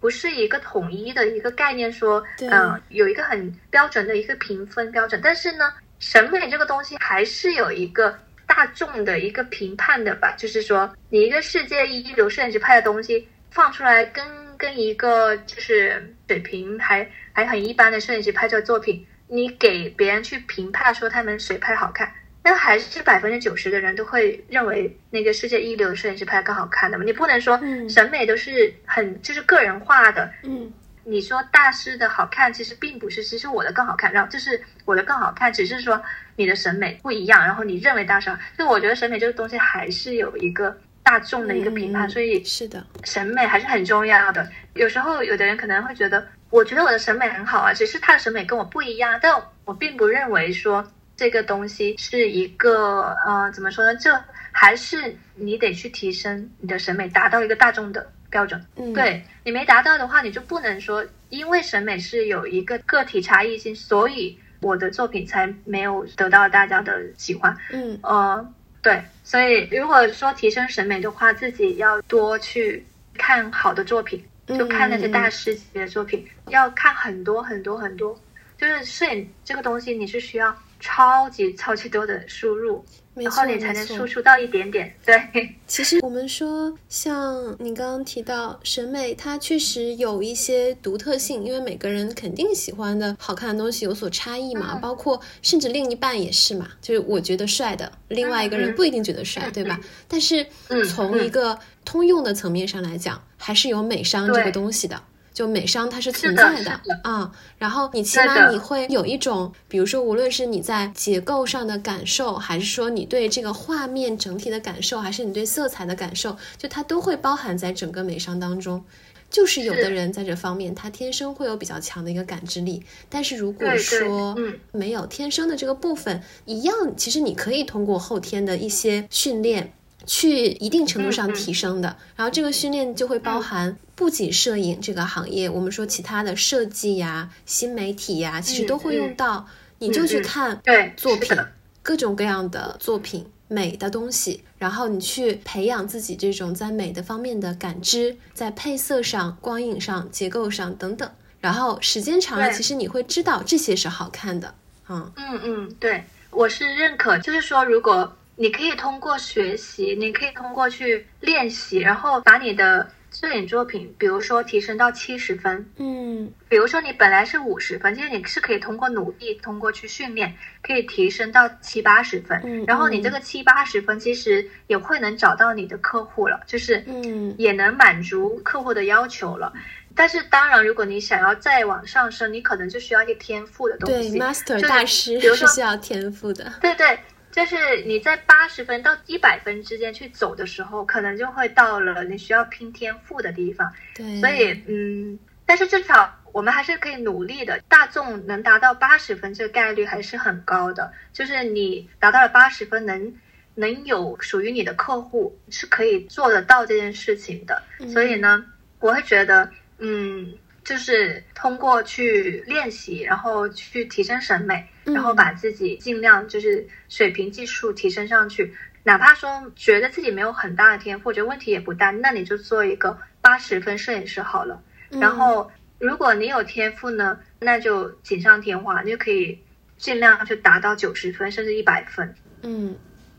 [0.00, 8.16] 不是一个统一的一个概念，说，嗯，有一个很标准的一个评分标准，但是呢，审美这个东西还是有一个
[8.46, 10.34] 大众的一个评判的吧。
[10.38, 14.24] 就是说，你一个世界一流摄影师拍的东西放出来，跟
[14.56, 17.08] 跟一个就是水平还。
[17.36, 22.08] 还很一般的摄影师拍摄作品，你给别人去评判说他们谁拍好看，
[22.44, 27.02] 那还是百分之九十的人都会认为那个世界一流的摄影师拍的更好看的嘛？
[27.04, 30.30] 你不能说审美都是很就是个人化的。
[30.44, 36.00] 嗯，你说大师的好看，其实并不是，其实我的更好看，然后就是我的更好看，只是说
[36.36, 44.48] 你的审美不一样，然后你认为大师，就我觉得审美这个东西还是有一个大众的一个评判，所以是的，审美还是很重要的。
[44.74, 46.24] 有时候有的人可能会觉得。
[46.54, 53.96] 我觉得我的审美很好啊，只是他的审美跟我不一样，但我并不认为说这个东西是一个呃，怎么说呢？
[53.96, 54.16] 这
[54.52, 58.64] 还是你得去提升你的审美，达到一个大众的标准。
[58.76, 67.56] 嗯，对你没达到的话，你就不能说因为审美是有一个个体差异性，所以我的作品才没有得到大家的喜欢。
[67.72, 72.86] 嗯，呃，对，所以如果说提升审美的话，自己要多去
[73.18, 74.24] 看好的作品。
[74.46, 78.18] 就看那些大师级的作品，要看很多很多很多。
[78.56, 82.84] 就是摄影这个东西，你是需要超级超级多的输入。
[83.14, 84.92] 然后你才能输出到一点点。
[85.06, 94.74] 对，其实我们说，像你刚刚提到审美，它确实有一些独特性，因为每个人肯定喜欢的好看的东西有所差异嘛。
[94.82, 99.78] 包括甚至另一半也是嘛，就是我觉得帅的，另外一个人不一定觉得帅，对吧？
[100.08, 100.44] 但是
[100.92, 105.00] 从一个通用的层面上来讲，还是有美商这个东西的。
[105.34, 118.82] 就美商它是存在的啊，然后你起码你会有一种，比如说无论是你在结构上的感受，还是说你对这个画面整体的感受，还是你对色彩的感受，就它都会包含在整个美商当中。
[119.30, 124.36] 就是有的人在这方面他天生会有比较强的一个感知力，但是如果说
[124.70, 129.72] 没有天生的这个部分，一样其实你可以通过后天的一些训练。
[130.06, 139.46] 去一定程度上提升的，然后这个训练就会包含不仅摄影这个行业，我们说其他的设计呀、新媒体呀，其实都会用到。
[139.78, 140.62] 你就去看
[140.96, 141.36] 作品，
[141.82, 151.10] 各种各样的作品，美的东西，然后你去培养自己这种在美的方面的感知，在配色上、光影上、结构上等等。
[151.40, 154.54] 然后时间长了，其实你会知道这些是好看的。
[154.88, 157.18] 嗯嗯嗯，对，我是认可。
[157.18, 172.40] 就是说，如果你可以通过学习，你可以通过去练习，然后把你的摄影作品，比如说提升到七十分，嗯比如说你本来是五十分，其实你是可以通过努力，通过去训练，可以提升到七八十分。
[172.44, 179.52] 嗯然后你嗯这个七八十分，其实也会能找到你的客户了，就是嗯也能满足客户的要求了。
[179.96, 184.18] 但是当然，如果你想要再往上升，你可能就需要一些天赋的东西对西。
[184.18, 186.52] ，master 就是大师比如说是需要天赋的。
[186.60, 186.98] 对对，
[187.34, 193.72] 就是你在八十分到一百分之间去走的时候，可能就会到了你需要拼天赋的地方。
[193.92, 197.60] 对，所以，嗯，但是至少我们还是可以努力的。
[197.68, 200.92] 大众能达到八十分，这个概率还是很高的。
[201.12, 203.12] 就是你达到了八十分，能
[203.56, 207.60] 能有属于你的客户，是可以做得到这件事情的。
[207.80, 208.44] 嗯所以呢，
[208.78, 210.32] 我会觉得，嗯，
[210.64, 218.54] 就是通过去练习，然后去提升审美，嗯然后把自己尽量就是水平技术提升上去。
[218.82, 224.62] 哪怕说觉得自己没有很大的天赋，觉得问题也不大，那你就做一个八十分摄影师好了。
[224.90, 229.38] 嗯然后，如果你有天赋呢，那就锦上添花，你就可以
[229.76, 232.14] 尽量去达到九十分甚至一百分。
[232.42, 232.76] 嗯，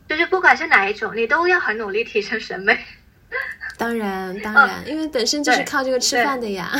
[0.08, 2.78] 就是不管是哪一种，你都要很努力提升审美。
[3.76, 6.72] 当然当然，因为本身就是靠这个吃饭的呀。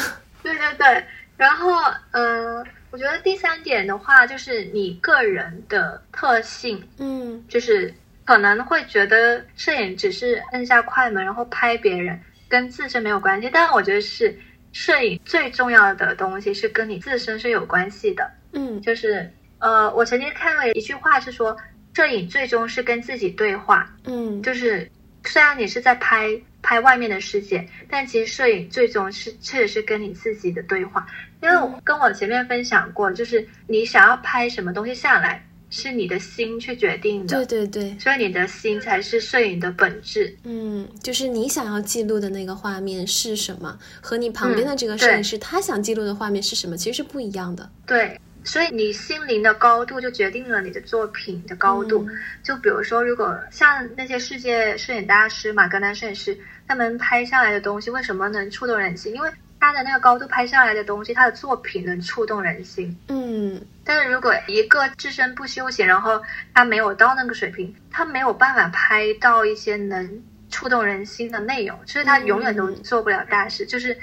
[0.53, 1.05] 对对对，
[1.37, 1.73] 然后
[2.13, 7.93] 嗯、呃我觉得第三点的话，就是你个人的特性，嗯就是
[8.25, 12.19] 可能会觉得摄影只是摁下快门然后拍别人，
[12.49, 13.51] 跟自身没有关系。
[13.53, 14.35] 但我觉得是
[14.73, 18.31] 摄影最重要的东西是跟你自身是有关系的。
[18.53, 21.55] 嗯就是呃，我曾经看了一句话是说，
[21.93, 23.93] 摄影最终是跟自己对话。
[24.05, 24.91] 嗯，就是
[25.25, 26.29] 虽然你是在拍
[26.67, 31.07] 拍外面的世界，但其实摄影最终是确实是跟你自己的对话。
[31.41, 40.37] 因为我跟我前面分享过，就是你想要拍什么东西下来，是你的心去决定的，对对对，所以你的心才是摄影的本质。
[40.43, 47.71] 嗯，就是你想要记录的那个画面是什么，和你旁边的嗯这个摄影师他想记录的画面是什么，其实是不一样的。
[47.87, 52.05] 对，所以你心灵的高度就决定了你的作品的高度。
[52.09, 52.09] 嗯
[52.43, 56.39] 就比如说，如果像那些世界摄影大师马格南摄影师，
[56.69, 59.15] 他们拍下来的东西为什么能触动人心？
[59.15, 62.97] 因为他的那个高度拍下来的东西，他的作品能触动人心。
[63.09, 66.21] 嗯但是如果一个自身不修行，然后
[66.53, 73.65] 他没有到那个水平，他没有办法拍到一些能触动人心的内容，所以他永远都嗯做不了大事。
[73.65, 73.97] 就是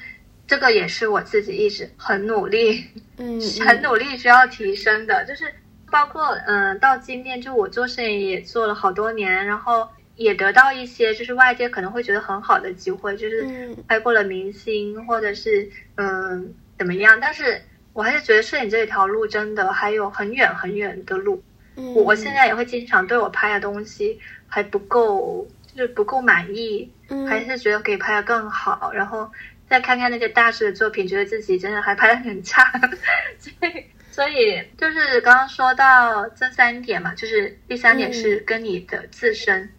[0.48, 2.84] 这个也是我自己一直很努力。
[3.18, 5.54] 嗯， 很努力需要提升的，就是
[5.92, 13.78] 包括嗯、呃到今天就我做摄影也做了好多年，然后也得到一些就是外界可能会觉得很好的机会，就是嗯。
[13.88, 17.62] 拍过了明星或者是嗯、怎么样，但是
[17.94, 21.44] 我还是觉得摄影这一条路真的还有很远很远的路。
[21.76, 27.28] 嗯，我我现在也会经常对我拍的东西还不够，就是不够满意，嗯。
[27.28, 29.32] 还是觉得可以拍的更好，然后
[29.68, 32.64] 再看看那些大师的作品，觉得自己真的还拍的很差，
[33.40, 39.72] 所以所以就是刚刚说到这三点嘛，就是第三点是跟你的自身，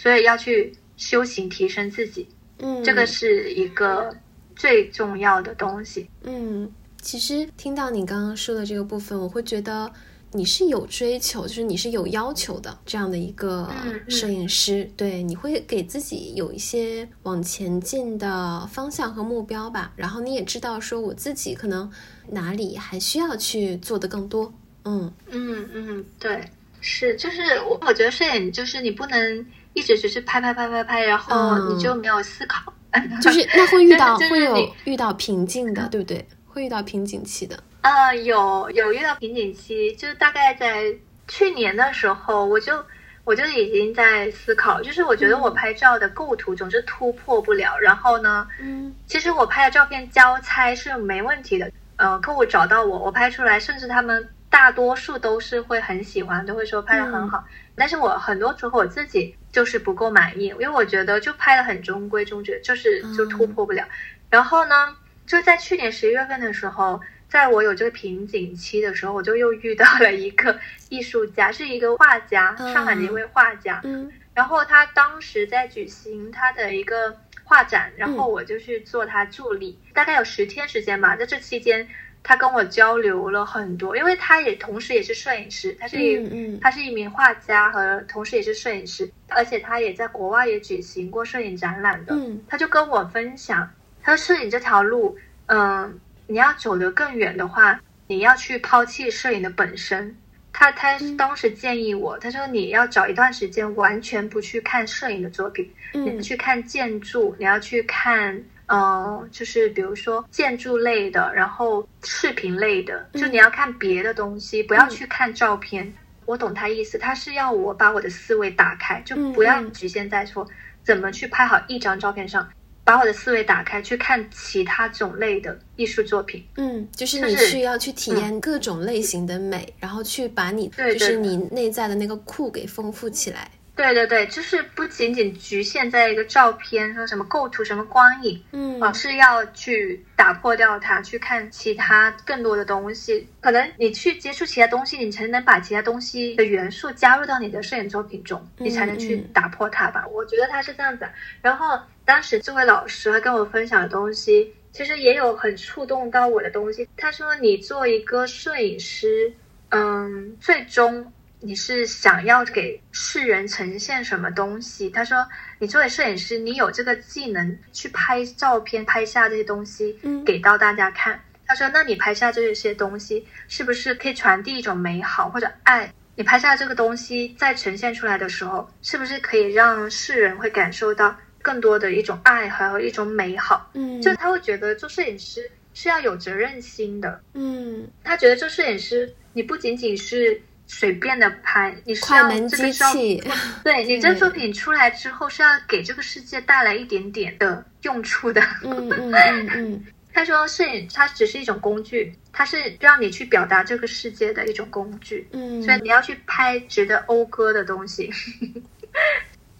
[0.00, 2.26] 所以要去修行提升自己，
[2.58, 4.10] 嗯这个是一个
[4.56, 6.08] 最重要的东西。
[6.22, 6.72] 嗯，
[7.02, 9.92] 其实听到你刚刚说的这个部分，我会觉得
[10.32, 13.70] 你是有追求，就是你是有要求的这样的一个
[14.08, 14.90] 摄影师。
[14.96, 19.92] 对，你会给自己有一些往前进的方向和目标吧。
[19.96, 21.92] 然后你也知道说，我自己可能
[22.28, 24.50] 哪里还需要去做的更多。
[24.86, 26.42] 嗯嗯嗯，对，
[26.80, 32.72] 是，就是我我觉得摄影就是你不能一直只是拍拍拍拍拍，然后嗯你就没有思考。
[33.22, 36.26] 就是那会遇到 就是会有遇到瓶颈的，对不对？
[36.46, 37.56] 会遇到瓶颈期的。
[37.82, 40.84] 啊，有有遇到瓶颈期，就是大概在
[41.28, 42.84] 去年的时候，我就
[43.22, 57.44] 我就已经在思考，就是我觉得我拍照的构图总是突破不了，然后呢，嗯其实我拍的照片交差是没问题的，呃，客户找到我，我拍出来，甚至他们大多数都是会很喜欢，都会说拍的很好。
[57.76, 63.84] 但是我很多时候我自己就是不够满意，因为我觉得就拍的很中规中矩，就是就突破不了。
[64.28, 64.96] 然后呢，
[65.26, 73.80] 就在去年十一月份的时候，在我有这个瓶颈期的时候，我就又遇到了一个艺术家，是一个画家，嗯上海的一位画家。
[73.84, 81.16] 嗯然后他当时在举行他的一个画展，然后我就去做他助理，大概有十天时间吧。
[81.16, 81.86] 在这期间，
[82.22, 92.14] 他跟我交流了很多，因为他也同时也是摄影师，他是一、嗯嗯他是一名画家和同时也是摄影师，而且他也在国外也举行过摄影展览的。
[92.14, 93.68] 嗯他就跟我分享，
[94.02, 100.14] 他说摄影这条路，嗯、你要走得更远的话，你要去抛弃摄影的本身。
[100.52, 108.42] 他他当时建议我，他说你要找一段时间完全不去看摄影的作品，你嗯去看建筑，你要去看
[108.72, 115.92] 嗯，就是比如说建筑类的，然后视频类的，就你要看别的东西，不要去看照片。
[116.24, 120.46] 我懂他意思，他是要我把我的思维打开，就不要局限在说
[120.84, 122.48] 怎么去拍好一张照片上，
[122.84, 126.46] 把我的思维打开，去看其他种类的艺术作品。
[126.56, 133.50] 嗯，就是你需要去体验各种类型的美，然后去把你就是你内在的那个库给丰富起来。
[133.80, 143.26] 对对对，就是不仅仅局限在一个照片，说什么构图、什么光影，嗯，而是要去打破掉它，去看其他更多的东西。
[143.40, 150.06] 可能你去接触其他东西，你才能把其他东西的元素加入到你的摄影作品中，你才能去打破它吧。
[150.08, 151.08] 我觉得他是这样子。
[151.40, 156.86] 然后当时这位老师他跟我分享的东西，其实也有很触动到我的东西。
[156.98, 159.32] 他说，你做一个摄影师，
[159.70, 161.10] 嗯，最终。
[161.42, 164.90] 你是想要给世人呈现什么东西？
[164.90, 165.26] 他说，
[165.58, 171.18] 你作为摄影师，你有这个技能去拍照片，拍下这些东西，给到大家看。
[171.46, 175.90] 他说，那你拍下这些东西，是不是可以传递一种美好或者爱？
[176.14, 183.70] 你拍下这个东西再呈现出来的时候，是不是可以让世人会感受到更多的一种爱，还有一种美好？
[183.72, 187.18] 嗯，就他会觉得做摄影师是要有责任心的。
[187.32, 190.38] 嗯，他觉得做摄影师，你不仅仅是。
[190.72, 193.20] 随便的拍，你是要这个器，
[193.64, 198.40] 对你这作品出来之后是要给这个世界带来一点点的用处的。
[198.62, 199.86] 嗯 嗯嗯嗯。
[200.12, 205.26] 他说，摄影它只是一种工具，它是让你去表达这个世界的一种工具。
[205.32, 208.08] 嗯，所以你要去拍值得讴歌的东西。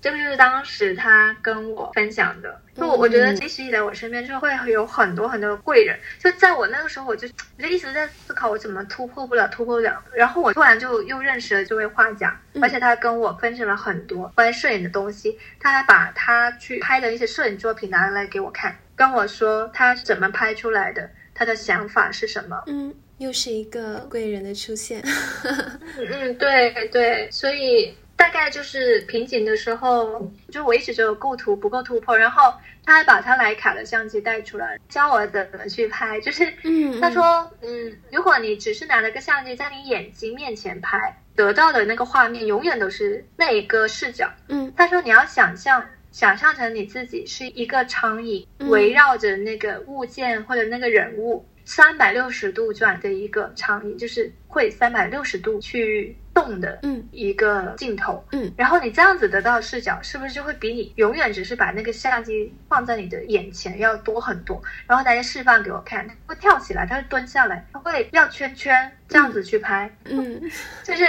[0.01, 7.29] 这个就是当时他跟我分享的，就我我觉得一直以来我身边就会有很多很多贵人，就在我那个时候，我就
[7.59, 10.03] 我就一直在思考我怎么突破不了，突破不了。
[10.15, 22.63] 然后我突然就又认识了这位画家，而且他跟我分享了很多关于摄影的东西，他还把他去拍的一些摄影作品拿来给我看，跟我说他怎么拍出来的，他的想法是什么。
[22.69, 25.03] 嗯，又是一个贵人的出现。
[25.45, 27.95] 嗯嗯，对对，所以。
[28.21, 32.53] 大概就是瓶颈的时候，就我一直觉得构图不够突破，然后
[32.85, 36.21] 他还把他徕卡的相机带出来，教我怎么去拍。
[36.21, 40.99] 就是，嗯，他说，嗯，如果你只是拿了个相机在你眼睛面前拍，
[41.35, 44.31] 得到的那个画面永远都是那一个视角。
[44.49, 51.47] 嗯，他说你要想象，想象成你自己是一个苍蝇，围绕着那个物件或者那个人物。
[51.67, 64.63] 三百六十度转的一个苍蝇，就是会三百六十度去动的，嗯，一个镜头，嗯，然后你这样子得到视角，是不是就会比你永远只是把那个相机放在你的眼前要多很多？
[64.87, 70.41] 然后大家示范给我看，他会跳起来，他会蹲下来，他会绕圈圈这样子去拍，嗯，
[70.85, 71.07] 就是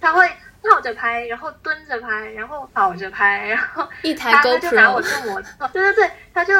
[0.00, 0.28] 他会
[0.62, 6.54] 跳着拍，然后蹲着拍，然后跑着拍， 然后一台 GoPro 就拿我做模特，对对对，他就。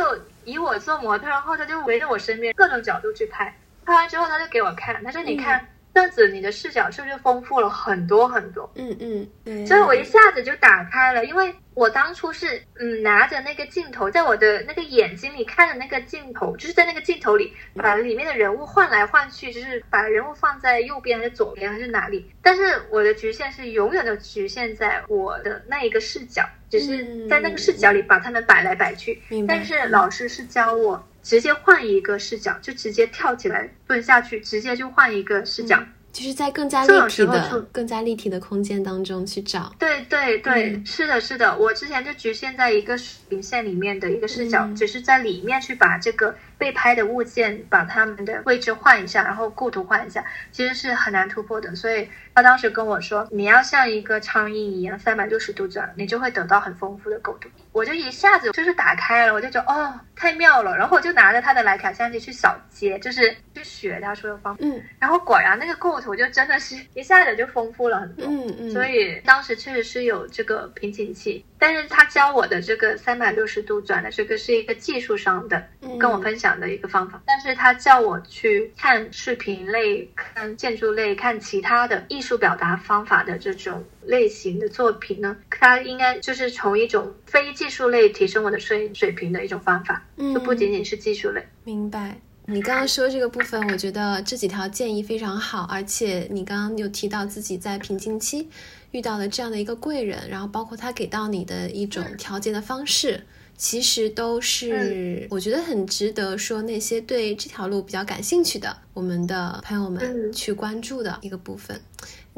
[0.45, 3.55] 以我做模特，然后他就围着我身边各种角度去拍，
[3.85, 5.67] 拍完之后他就给我看，他说：“你看这
[5.99, 22.31] 样子，你的视角是不是丰富了很多很多？”嗯嗯，所以我一下子就打开了，因为我当初是嗯拿着那个镜头，在我的那个眼睛里看的那个镜头，就是在那个镜头里把里面的人物换来换去，就是把人物放在右边还是左边还是哪里？
[22.43, 26.45] 但是我的局限是永远都局限在我的那一个视角。
[26.71, 39.75] 只是在那个视角里把他们摆来摆去，但是老师是教我直接换一个视角，就直接跳起来蹲下去，直接就换一个视角，就是在更加立体的、更加立体的空间当中去找。
[39.79, 42.99] 对对对，是的，是的，我之前就局限在一个
[43.29, 46.35] 平线里面的一个视角，只是在里面去把这个。
[46.59, 51.75] 被拍的物件，把它们的位置换一下，然后构图换一下，其实是很难突破的。
[51.77, 57.49] 所以他当时跟我说，你要像一个苍蝇一样三百六十度转，你就会得到很丰富的构图。
[57.73, 60.77] 我就一下子就是打开了，我就觉得哦，太妙了。
[60.77, 64.61] 然后我就拿着他的徕卡相机去扫街，就是去学他说的方法。
[64.63, 64.83] 嗯。
[64.99, 68.27] 然后果然那个构图就真的是 一下子就丰富了很多。
[68.27, 68.71] 嗯嗯。
[68.71, 75.67] 所以当时确实是有这个瓶颈期，但是他教我的这个三百六十度转的这个是一个技术上的，
[75.99, 76.49] 跟我分享。
[76.59, 91.47] 的一个方法，但是他叫我去看视频类、看建筑类、看其他的艺术表达方法的这种类型的作品呢，他应该就是从一种非技术类提升我的摄影水平的一种方法，嗯就不仅仅是技术类。
[91.65, 92.19] 明白。
[92.47, 98.49] 你刚刚说这个部分，我觉得这几条建议非常好，而且你刚刚有提到自己在瓶颈期
[98.93, 103.25] 遇到的这样的一个贵人，然后包括他给到你的一种调节的方式。
[103.57, 111.81] 其实都是我觉得很值得说那些对这条路比较感兴趣的我们的朋友们去关注的一个部分。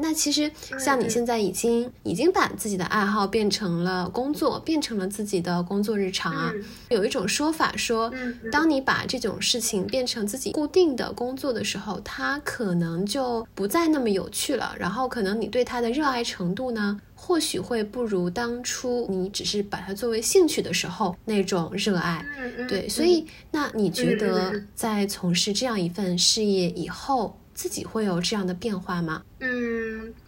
[0.01, 6.51] 那其实像你现在已经已经把自己的爱好变成了工作，变成了自己的工作日常啊。
[6.89, 8.11] 有一种说法说，
[8.51, 14.75] 当你把这种事情变成自己固定的工作的时候，它可能就不再那么有趣了。
[14.79, 22.25] 然后可能你对它的热爱程度呢，或许会不如当初你只是把它作为兴趣的时候那种热爱。
[22.67, 27.37] 对，所以那你觉得在从事这样一份事业以后？
[27.53, 29.21] 自己会有这样的变化吗？
[29.39, 29.49] 嗯，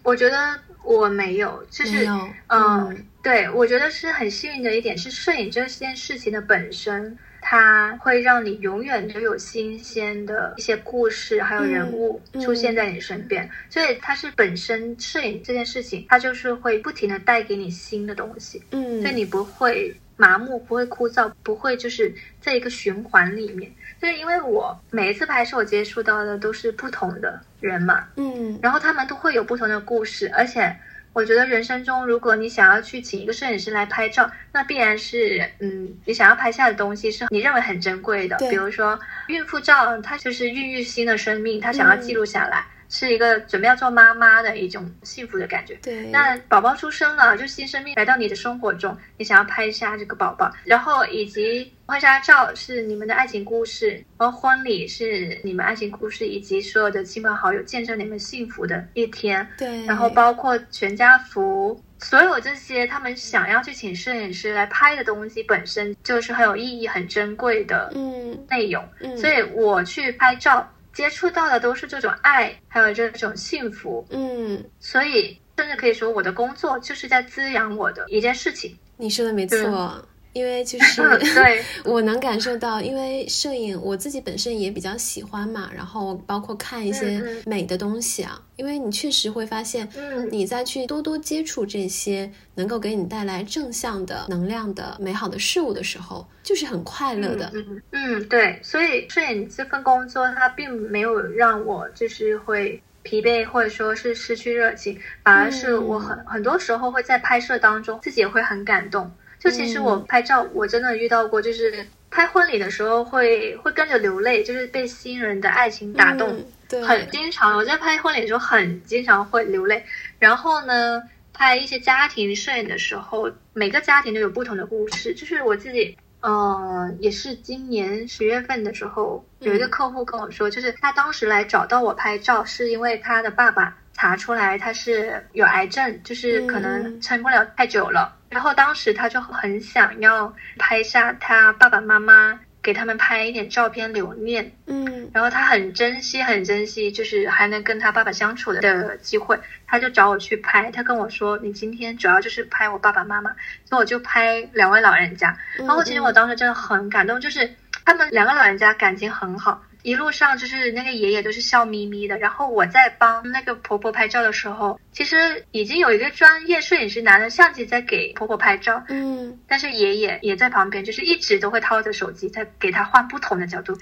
[0.04, 2.06] 我觉得我没有，就是
[2.48, 23.72] 嗯，对我觉得是很幸运的一点是，摄影这件事情的本身，它会让你永远都有新鲜的一些故事，还有人物出现在你身边，所以它是本身摄影这件事情，它就是会不停的带给你新的东西，嗯，所以你不会麻木，不会枯燥，不会就是在一个循环里面。
[24.04, 30.76] 对，因为我每一次拍摄，我接触到的都是不同的人嘛，嗯，然后他们都会有不同的故事，而且
[31.14, 42.66] 我觉得人生中，如果你想要去请一个摄影师来拍照，那必然是，嗯，你想要拍下的东西是你认为很珍贵的，比如说孕妇照，它就是孕育新的生命，它想要记录下来。
[42.90, 45.76] 是一个准备要做妈妈的一种幸福的感觉。
[45.82, 59.48] 对，那宝宝出生了，就新生命来到你的生活中，你想要拍一下这个宝宝，然后以及婚纱照是你们的爱情故事，然后婚礼是你们爱情故事，以及所有的亲朋好友见证你们幸福的一天。
[59.58, 68.84] 对，然后包括全家福，所有这些他们想要去请摄影师来拍的东西，本身就是很有意义、很珍贵的嗯内容。
[69.00, 70.70] 嗯，所以我去拍照。
[70.94, 78.78] 接触到的都是这种爱，还有这种幸福，嗯，所以甚至可以说，我的工作就是在滋养我的一件事情。
[78.98, 80.08] 你说的没错。
[80.34, 81.02] 因为就是
[81.34, 81.64] 对。
[81.86, 89.88] 我能感受到，因为摄影我自己本身也比较喜欢嘛，然后包括看一些美的东西啊，因为你确实会发现，
[90.32, 97.52] 你再去多多接触这些能够给你带来正向的能量的美好的事物的时候，就是很快乐的。
[97.92, 109.12] 嗯，对，所以摄影这份工作它并没有让我就是会疲惫或者说是失去热情，反而是我很很多时候会在拍摄当中自己也会很感动。
[109.44, 116.42] 就其实我拍照，我真的遇到过，就是拍婚礼的时候会会跟着流泪，就是被新人的爱情打动，
[116.82, 117.58] 很经常。
[117.58, 119.84] 我在拍婚礼的时候很经常会流泪。
[120.18, 125.14] 然后呢，拍一些家庭摄影的时候，每个家庭都有不同的故事。
[125.14, 138.16] 就是我自己，嗯，也是今年十月份的时候，有一个客户跟我说，就是他当时来找到我拍照，是因为他的爸爸查出来他是有癌症，就是可能撑不了太久了。
[138.34, 144.52] 然后当时他就很想要拍下他爸爸妈妈，给他们拍一点照片留念。
[144.66, 150.72] 嗯，然后他很珍惜，很珍惜，就是还能跟他爸爸相处的的机会，他就找我去拍。
[150.72, 153.32] 他跟我说：“你今天主要就是拍我爸爸妈妈。”
[153.70, 155.38] 所以我就拍两位老人家。
[155.58, 157.56] 然后其实我当时真的很感动，就是
[157.86, 159.62] 他们两个老人家感情很好。
[159.84, 173.78] 一路上就是那个爷爷都是笑眯眯的，然后我在帮那个婆婆拍照的时候，其实已经有一个专业摄影师拿着相机在给婆婆拍照，嗯，但是爷爷也在旁边，就是一直都会掏着手机在给他换不同的角度，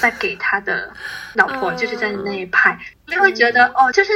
[0.00, 0.92] 在给他的
[1.34, 4.12] 老婆就是在那里拍， 就会觉得哦，就是。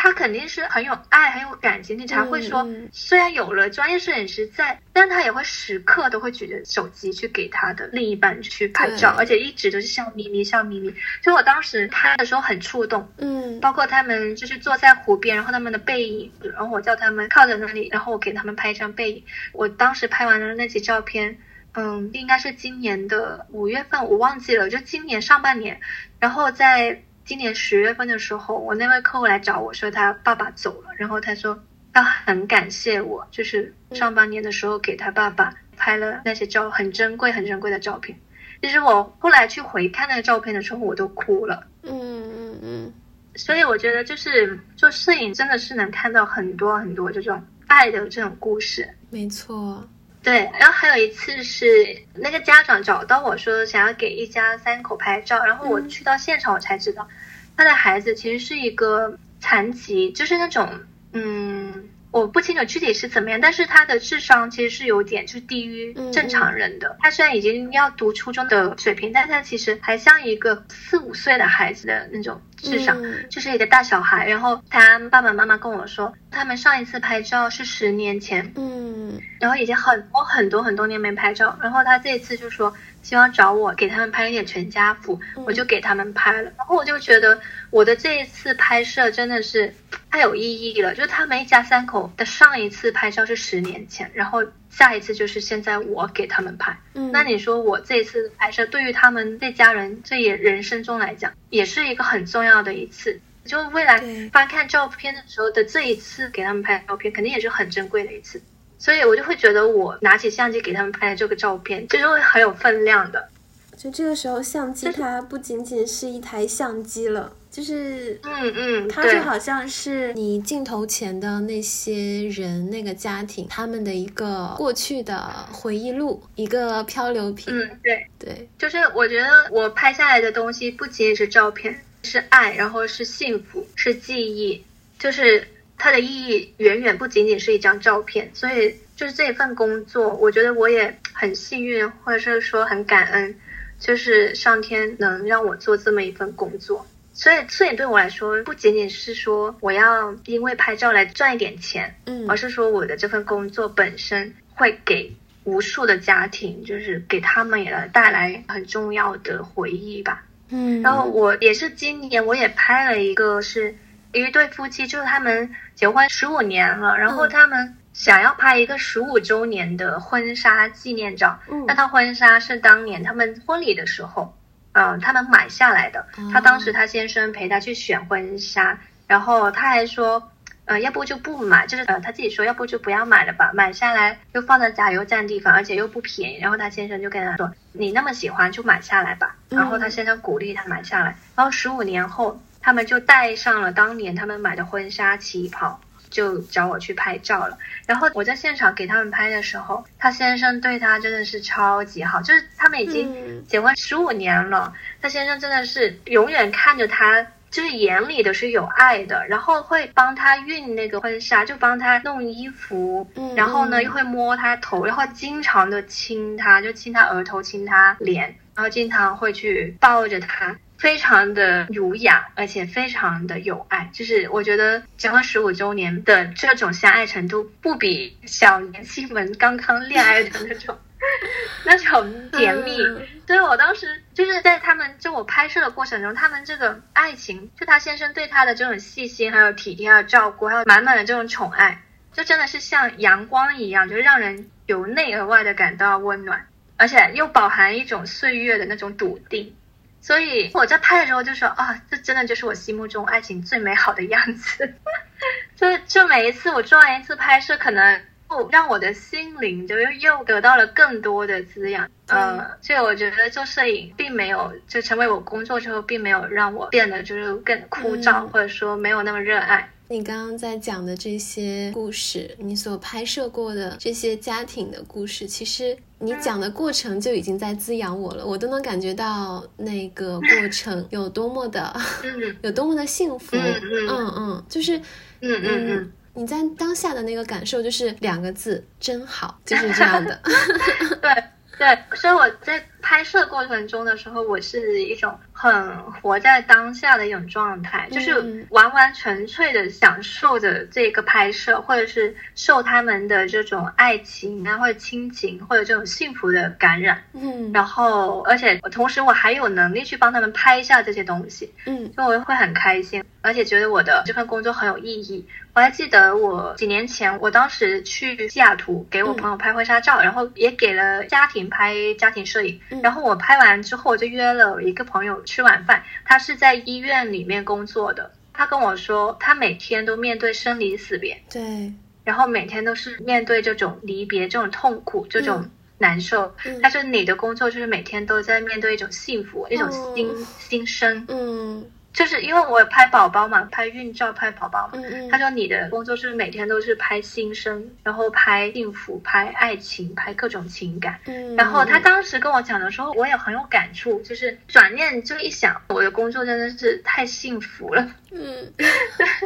[0.00, 10.94] 他肯定是很有爱、很有感情，你才会说，虽然有了专业摄影师在，但他也会时刻都会举着手机去给他的另一半去拍照，而且一直都是笑眯眯、笑眯眯。
[11.20, 19.24] 就我当时拍的时候很触动，嗯，包括他们就是坐在湖边，然后他们的背影，然后我叫他们靠在那里，然后我给他们拍一张背影。
[19.52, 21.38] 我当时拍完了那几照片，
[21.74, 25.80] 嗯，应该是今年的五月份，我忘记了，就今年上半年，
[26.20, 27.02] 然后在。
[27.28, 31.62] 今年十月份的时候，我那位客户来找我说他爸爸走了，然后他说
[31.92, 38.18] 他很感谢我，就是上半年的时候给他爸爸拍了那些照，很珍贵、很珍贵的照片。
[38.62, 41.66] 其实我后来去回看那个照片的时候，我都哭了。
[41.82, 42.92] 嗯嗯嗯。
[43.34, 48.88] 所以我觉得就是做摄影真的是能看到很多很多这种爱的这种故事。
[49.10, 49.86] 没错。
[50.28, 57.08] 对，然后还有一次是那个家长找到我说想要给一家三口拍照，然后我去到现场，我才知道
[57.56, 60.68] 他的孩子其实是一个残疾，就是那种
[61.12, 66.96] 嗯，我不清楚具体是怎么样，但是他的智商其实是有点就低于正常人的。
[67.00, 74.26] 他虽然已经要读初中的水平，但他其实还像一个四五岁的孩子的那种智商嗯就是一个大小孩。
[74.26, 86.50] 然后他爸爸妈妈跟我说，他们上一次拍照是十年前，嗯然后已经很多很多很多年没拍照，然后他这一次就说希望找我给他们拍一点全家福，嗯我就给他们拍了。
[86.56, 87.38] 然后我就觉得
[87.70, 89.74] 我的这一次拍摄真的是
[90.10, 96.76] 太有意义了，就是他们一家三口的上一次拍照是十年前，然后下一次就是现在我给他们拍。
[96.94, 103.20] 嗯，那你说我这一次拍摄对于他们这家人这也人生中来讲，也是一个很重要的一次。
[103.44, 103.98] 就未来
[104.30, 108.40] 翻看照片的时候的这一次给他们拍的照片，肯定也是很珍贵的一次。
[108.78, 113.28] 所以我就会觉得，我拿起相机给他们拍的这个照片，就是会很有分量的。
[113.76, 125.18] 就这个时候，相机就是它不仅仅是一台相机了，就是嗯嗯，对它就好像是你镜头前的那些人、那个家庭，他们的一个过去的
[125.50, 127.52] 回忆录，一个漂流瓶。
[127.52, 134.62] 嗯对，对，就是我觉得我拍下来的东西不仅仅是照片，是爱，然后是幸福，是记忆，
[134.98, 138.30] 就是它的意义远远不仅仅是一张照片。
[138.34, 143.34] 所以就是这一份工作，我觉得我也很幸运，或者是说很感恩，
[143.80, 146.86] 就是上天能让我做这么一份工作。
[147.18, 155.12] 所以摄影对我来说，不仅仅是说我要因为拍照来赚一点钱，嗯而是说我的这份工作本身会给
[155.42, 160.22] 无数的家庭，就是给他们也带来很重要的回忆吧。
[160.50, 163.76] 嗯，然后我也是今年我也拍了一个是
[164.12, 171.36] 一对夫妻，就是他们结婚十五年了，然后嗯他们想要拍一个十五周年的婚纱纪念照。
[171.50, 174.37] 嗯那套婚纱是当年他们婚礼的时候，
[174.78, 176.00] 嗯、他们买下来的。
[176.00, 180.30] 哦他当时他先生陪他去选婚纱，然后他还说。
[180.68, 186.36] 呃，要不就不买，就是呃，他自己说，要不就不要买了吧，买下来又放在家里又占地方，而且又不便宜。
[186.36, 189.34] 然后他先生就跟他说，你那么喜欢就买下来吧。
[189.48, 191.16] 然后他先生鼓励他买下来。
[191.34, 195.80] 然后十五年后，他们就带上了当年他们买的婚纱旗袍，
[196.10, 197.58] 就找我去拍照了。
[197.86, 207.26] 然后我在现场给他们拍的时候，他先生对他真的是超级好，就是他们已经嗯结婚十五年了，他先生真的是永远看着他。
[207.50, 223.90] 就是眼里都是有爱的，然后会帮他熨那个婚纱，就帮他弄衣服，嗯然后呢嗯又会摸他头，然后经常的亲他，就亲他额头，亲他脸，然后经常会去抱着他，非常的儒雅，而且非常的有爱。
[223.92, 230.78] 就是我觉得结婚十五周年的这种相爱程度，不比小年轻们刚刚恋爱的那种
[231.66, 232.80] 那种甜蜜。
[232.82, 241.82] 嗯所以我当时就是在他们就我拍摄的过程中，他们这个爱情，就他先生对他的这种细心，还有体贴，还有照顾，还有满满的这种宠爱，
[242.14, 246.46] 就真的是像阳光一样，就是让人由内而外的感到温暖，
[246.78, 249.54] 而且又饱含一种岁月的那种笃定。
[250.00, 254.74] 所以我在拍的时候就说啊，这真的就是我心目中爱情最美好的样子。
[255.56, 261.90] 就就每一次我做完一次拍摄，可能又让我的心灵就又又得到了更多的滋养。
[262.06, 269.68] 呃，所以我觉得做摄影并没有就成为我工作之后，并没有让我变得就是更枯燥，嗯或者说没有那么热爱。
[269.88, 281.74] 你刚刚在讲的这些故事，你所拍摄过的这些家庭的故事，其实你讲的过程就已经在滋养我了，我都能感觉到那个过程有多么的，
[282.04, 283.36] 嗯 有多么的幸福。
[283.36, 284.78] 嗯嗯嗯嗯，就是
[285.20, 290.20] 嗯嗯嗯，你在当下的那个感受就是两个字，真好，就是这样的。
[291.02, 291.24] 对
[291.58, 307.02] 对，所以我在拍摄过程中的时候，我是一种很活在当下的一种状态，就是嗯完完全全的享受着这个拍摄，或者是受他们的这种爱情啊，或者亲情，或者这种幸福的感染。
[307.12, 315.26] 嗯然后，而且同时我还有能力去帮他们拍一下这些东西，嗯就我会很开心，而且觉得我的这份工作很有意义。
[315.54, 322.60] 我还记得我几年前，我当时去西雅图给我朋友拍婚纱照，然后也给了家庭拍家庭摄影。
[322.70, 322.80] 嗯。
[322.82, 328.12] 然后我拍完之后，我就约了一个朋友吃晚饭，他是在医院里面工作的。
[328.32, 331.72] 他跟我说，他每天都面对生离死别，对，
[332.04, 335.50] 然后每天都是面对这种离别、这种痛苦、这种嗯。
[335.78, 336.34] 难受。
[336.44, 336.60] 嗯。
[336.62, 341.04] 但是你的工作就是每天都在面对一种幸福、一种新、哦新生。
[341.08, 341.64] 嗯
[341.98, 344.74] 就是因为我拍宝宝嘛，拍孕照、拍宝宝嘛。
[344.74, 351.00] 嗯嗯，他说你的工作是每天都是拍新生，然后拍幸福、拍爱情、拍各种情感。
[351.06, 357.84] 嗯，然后他当时跟我讲的时候，我也很有感触，就是转念就一想，我的工作真的是太幸福了。
[358.14, 358.52] 嗯，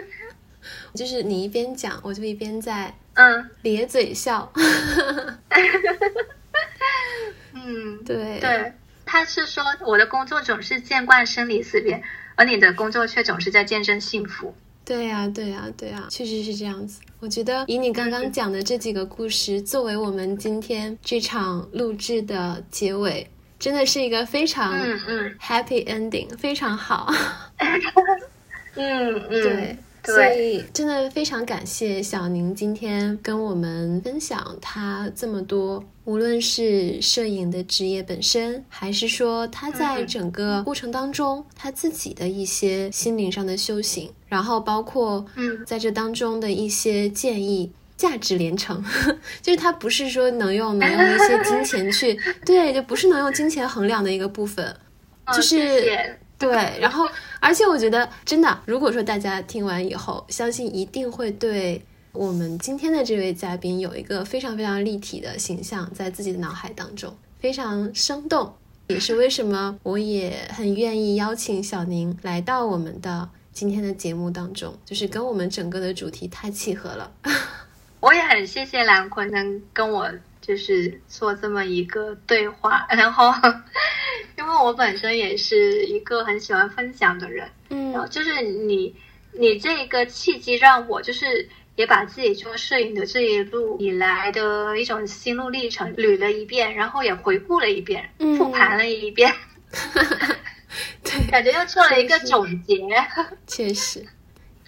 [0.97, 4.51] 就是你一边讲，我就一边在嗯咧嘴笑。
[7.53, 8.73] 嗯，对对，
[9.05, 12.03] 他是说我的工作总是见惯生离死别，
[12.35, 14.55] 而你的工作却总是在见证幸福。
[14.85, 17.01] 对呀，对呀，对呀，确实是这样子。
[17.21, 23.29] 我觉得以你刚刚讲的这几个故事作为我们今天这场录制的结尾，
[23.61, 27.13] 真的是一个非常嗯嗯 happy ending，非常好。
[28.75, 29.77] 嗯嗯，对。
[30.05, 47.73] 所，以真的非常感谢小宁今天跟我们分享他这么多，无论是摄影的职业本身，还是说他在整个过程当中他自己的一些心灵上的修行，然后包括嗯在这当中的一些建议。
[47.95, 48.85] 价值连城，
[49.41, 54.67] 就是他不是说能用能用一些金钱去，对，就不是能用金钱衡量的一个部分，
[55.25, 57.09] 哦就是对，然后
[57.41, 61.83] 而且我觉得真的，如果说大家听完以后，相信一定会对
[62.13, 68.53] 我们今天的这位嘉宾有一个非常非常立体的形象在自己的脑海当中，非常生动，
[68.89, 77.11] 也是为什么我也很愿意邀请小宁来到我们的今天的节目当中，就是跟我们整个的主题太契合了。
[78.01, 83.33] 我也很谢谢兰坤能跟我就是做这么一个对话，然后
[84.53, 88.95] 因为我本身也是一个很喜欢分享的人，然后嗯就是你
[89.33, 99.33] 你这个契机让我就是也把自己做摄影的这一路以来的一种心路历程捋了一遍，然后也回顾了一遍，嗯复盘了一遍，
[101.03, 102.77] 对，感觉又做了一个总结。
[103.47, 104.05] 确实，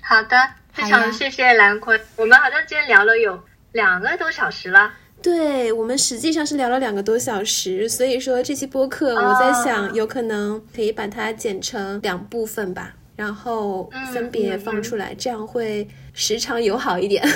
[0.01, 4.95] 好的，非常谢谢兰坤，我们好像今天聊了有两个多小时了。
[5.25, 17.27] 对我们实际上是聊了两个多小时，所以说这期播客我在想，有可能可以把它剪成两部分吧，然后分别放出来，这样会时长友好一点。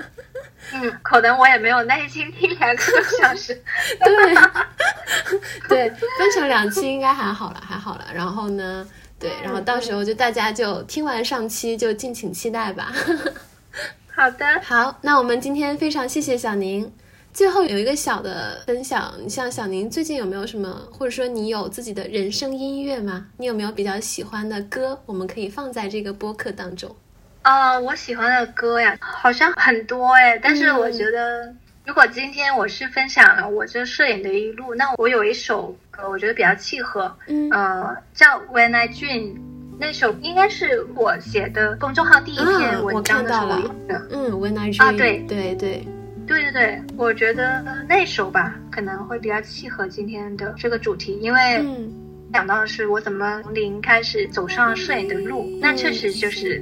[0.72, 3.62] 嗯，可能我也没有耐心听两个多小时。
[4.02, 4.34] 对，
[5.68, 8.06] 对，分成两期应该还好了，还好了。
[8.14, 12.90] 然后呢，对，然后到时候就大家就听完上期就敬请期待吧。
[14.16, 16.90] 好的，好，那我们今天非常谢谢小宁。
[17.36, 23.26] 最后有一个小的分享，像小宁最近有没有什么，或者说你有自己的人生音乐吗？
[23.36, 26.96] 你有没有比较喜欢的歌，我们可以放在这个播客当中？
[27.42, 39.34] 啊、我喜欢的歌呀，好像很多哎，但是我觉得，如果今天我是分享了我这摄影的一路，那我有一首歌，我觉得比较契合，嗯呃，叫《When I Dream》，
[39.78, 43.34] 那首应该是我写的公众号第一篇文章的。
[44.10, 45.86] 嗯，When I Dream，啊对对对，
[46.26, 51.92] 对对对，我觉得那首吧可能会比较契合今天的这个主题，因为嗯。
[52.32, 56.60] 讲到的是我怎么从零开始走上摄影的路，那确实就是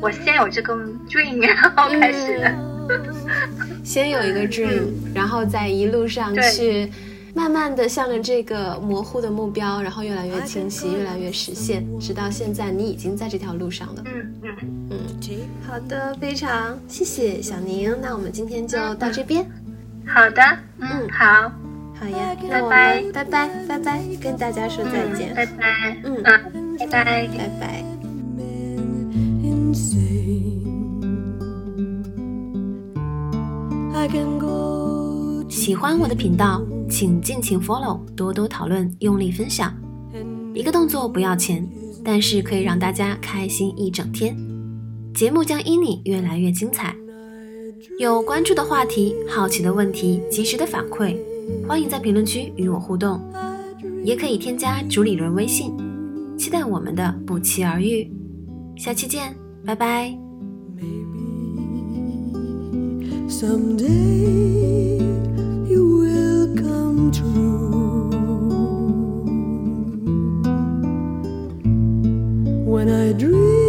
[0.00, 0.74] 我先有这个
[1.08, 2.50] dream，然后开始的。
[3.84, 6.90] 先有一个 dream，、然后在一路上去
[7.34, 14.02] 慢慢的向着这个模糊的目标，然后越来越清晰，越来越实现，直到现在你已经在这条路上了。
[14.06, 14.56] 嗯嗯，
[14.90, 14.98] 嗯，
[15.66, 19.44] 好的，非常谢谢小宁，那我们今天就到这边。
[20.06, 20.42] 好的，
[20.78, 21.08] 嗯嗯。
[21.10, 21.50] 好，
[21.98, 23.00] 好呀，那我拜。
[23.02, 26.16] 们拜拜拜拜，跟大家说再见，嗯，拜拜，嗯。
[26.24, 26.86] 嗯，拜。
[26.86, 27.28] 拜。
[27.28, 27.48] 拜。
[27.60, 27.84] 拜。
[33.94, 36.60] I can go 喜欢我的频道，
[36.92, 39.74] 请尽情 follow，多多讨论，用力分享。
[40.52, 41.66] 一个动作不要钱，
[42.04, 44.36] 但是可以让大家开心一整天。
[45.14, 46.94] 节目将因你越来越精彩。
[47.98, 51.16] 有关注的话题、好奇的问题，及时的反馈，
[51.66, 53.18] 欢迎在评论区与我互动，
[54.04, 55.72] 也可以添加主理人微信。
[56.36, 58.12] 期待我们的不期而遇，
[58.76, 59.34] 下期见，
[59.64, 60.14] 拜拜。
[63.30, 65.21] someday.
[67.10, 68.10] true.
[72.64, 73.61] When I dream.